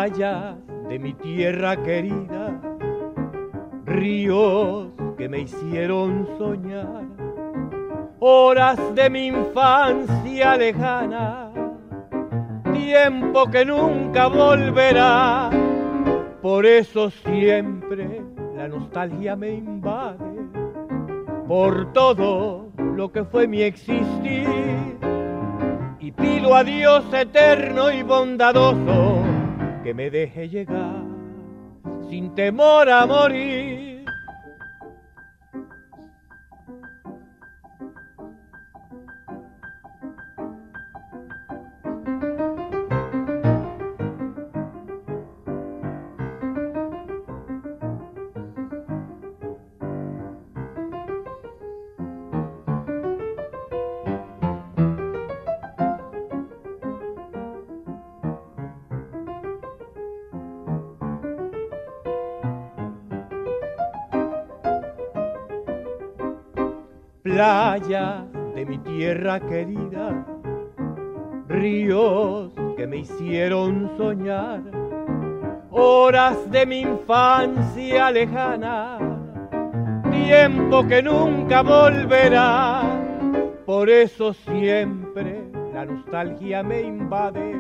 De 0.08 1.00
mi 1.00 1.14
tierra 1.14 1.76
querida, 1.82 2.62
ríos 3.86 4.90
que 5.18 5.28
me 5.28 5.40
hicieron 5.40 6.28
soñar, 6.38 7.06
horas 8.20 8.78
de 8.94 9.10
mi 9.10 9.28
infancia 9.28 10.58
lejana, 10.58 11.52
tiempo 12.72 13.50
que 13.50 13.66
nunca 13.66 14.28
volverá, 14.28 15.50
por 16.40 16.68
eso 16.68 17.10
siempre 17.10 18.22
la 18.56 18.68
nostalgia 18.68 19.36
me 19.36 19.56
invade, 19.56 20.36
por 21.48 21.92
todo 21.94 22.68
lo 22.78 23.12
que 23.12 23.24
fue 23.24 23.48
mi 23.48 23.64
existir, 23.64 24.48
y 26.00 26.12
pido 26.12 26.54
a 26.54 26.64
Dios 26.64 27.04
eterno 27.12 27.90
y 27.90 28.04
bondadoso, 28.04 29.05
que 29.86 29.94
me 29.94 30.10
deje 30.10 30.50
llegar 30.50 31.04
sin 32.10 32.34
temor 32.34 32.90
a 32.90 33.06
morir. 33.06 33.65
Playa 67.36 68.26
de 68.56 68.66
mi 68.66 68.78
tierra 68.78 69.42
querida, 69.42 70.26
ríos 71.50 72.50
que 72.78 72.88
me 72.88 73.00
hicieron 73.00 73.92
soñar, 73.98 74.62
horas 75.70 76.50
de 76.50 76.66
mi 76.66 76.80
infancia 76.80 78.10
lejana, 78.10 79.00
tiempo 80.14 80.88
que 80.88 81.04
nunca 81.04 81.62
volverá, 81.62 82.84
por 83.66 83.90
eso 83.90 84.32
siempre 84.32 85.44
la 85.74 85.84
nostalgia 85.84 86.64
me 86.64 86.84
invade, 86.84 87.54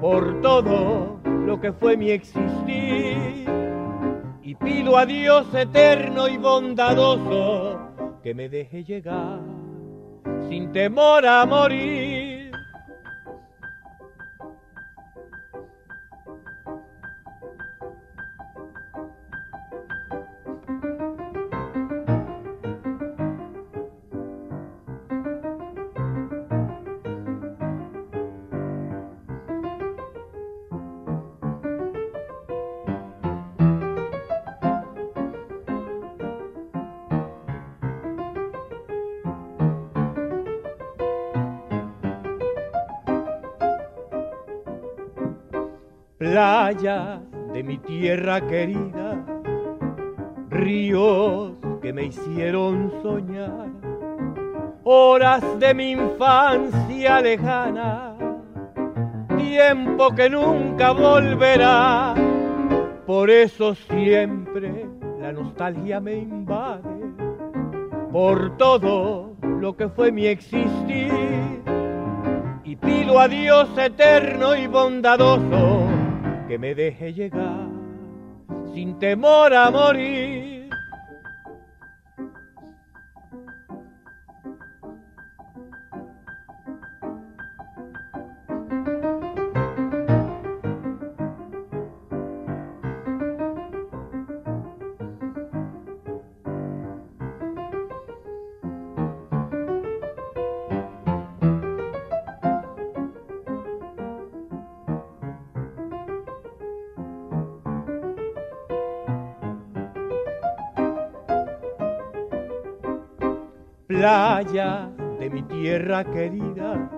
por 0.00 0.40
todo 0.40 1.20
lo 1.26 1.60
que 1.60 1.74
fue 1.74 1.98
mi 1.98 2.10
existir, 2.10 3.46
y 4.42 4.54
pido 4.54 4.96
a 4.96 5.04
Dios 5.04 5.54
eterno 5.54 6.26
y 6.26 6.38
bondadoso, 6.38 7.71
que 8.22 8.34
me 8.34 8.48
deje 8.48 8.84
llegar 8.84 9.40
sin 10.48 10.72
temor 10.72 11.26
a 11.26 11.44
morir. 11.44 12.11
De 46.72 47.62
mi 47.62 47.76
tierra 47.76 48.40
querida, 48.40 49.22
ríos 50.48 51.52
que 51.82 51.92
me 51.92 52.04
hicieron 52.04 52.90
soñar, 53.02 53.68
horas 54.82 55.44
de 55.60 55.74
mi 55.74 55.90
infancia 55.90 57.20
lejana, 57.20 58.16
tiempo 59.36 60.14
que 60.14 60.30
nunca 60.30 60.92
volverá, 60.92 62.14
por 63.06 63.28
eso 63.28 63.74
siempre 63.74 64.86
la 65.20 65.30
nostalgia 65.30 66.00
me 66.00 66.14
invade, 66.14 67.12
por 68.10 68.56
todo 68.56 69.34
lo 69.42 69.76
que 69.76 69.90
fue 69.90 70.10
mi 70.10 70.24
existir, 70.24 71.12
y 72.64 72.76
pido 72.76 73.20
a 73.20 73.28
Dios 73.28 73.68
eterno 73.76 74.56
y 74.56 74.66
bondadoso, 74.66 75.71
que 76.52 76.58
me 76.58 76.74
deje 76.74 77.14
llegar 77.14 77.66
sin 78.74 78.98
temor 78.98 79.54
a 79.54 79.70
morir. 79.70 80.51
De 114.02 115.30
mi 115.30 115.42
tierra 115.42 116.02
querida, 116.02 116.90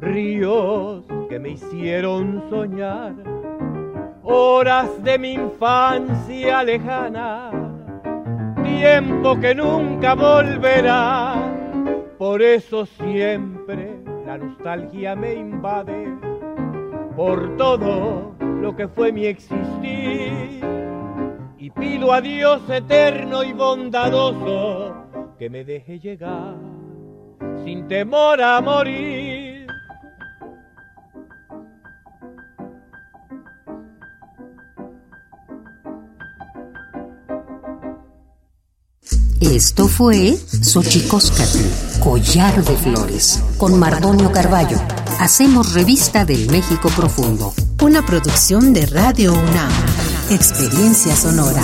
ríos 0.00 1.04
que 1.28 1.40
me 1.40 1.48
hicieron 1.48 2.44
soñar, 2.48 3.12
horas 4.22 5.02
de 5.02 5.18
mi 5.18 5.32
infancia 5.32 6.62
lejana, 6.62 7.50
tiempo 8.62 9.40
que 9.40 9.52
nunca 9.52 10.14
volverá, 10.14 11.34
por 12.16 12.40
eso 12.40 12.86
siempre 12.86 13.98
la 14.24 14.38
nostalgia 14.38 15.16
me 15.16 15.34
invade, 15.34 16.06
por 17.16 17.56
todo 17.56 18.32
lo 18.38 18.76
que 18.76 18.86
fue 18.86 19.10
mi 19.10 19.26
existir, 19.26 20.60
y 21.58 21.68
pido 21.70 22.12
a 22.12 22.20
Dios 22.20 22.62
eterno 22.70 23.42
y 23.42 23.52
bondadoso, 23.52 24.89
que 25.40 25.48
me 25.48 25.64
deje 25.64 25.98
llegar 25.98 26.54
sin 27.64 27.88
temor 27.88 28.42
a 28.42 28.60
morir. 28.60 29.66
Esto 39.40 39.88
fue 39.88 40.36
Xochicóscatl, 40.36 42.00
Collar 42.00 42.62
de 42.62 42.76
Flores, 42.76 43.42
con 43.56 43.78
Mardonio 43.78 44.30
Carballo. 44.32 44.76
Hacemos 45.20 45.72
revista 45.72 46.26
del 46.26 46.50
México 46.50 46.90
Profundo. 46.94 47.54
Una 47.82 48.04
producción 48.04 48.74
de 48.74 48.84
Radio 48.84 49.32
UNAM. 49.32 49.72
Experiencia 50.28 51.16
sonora. 51.16 51.62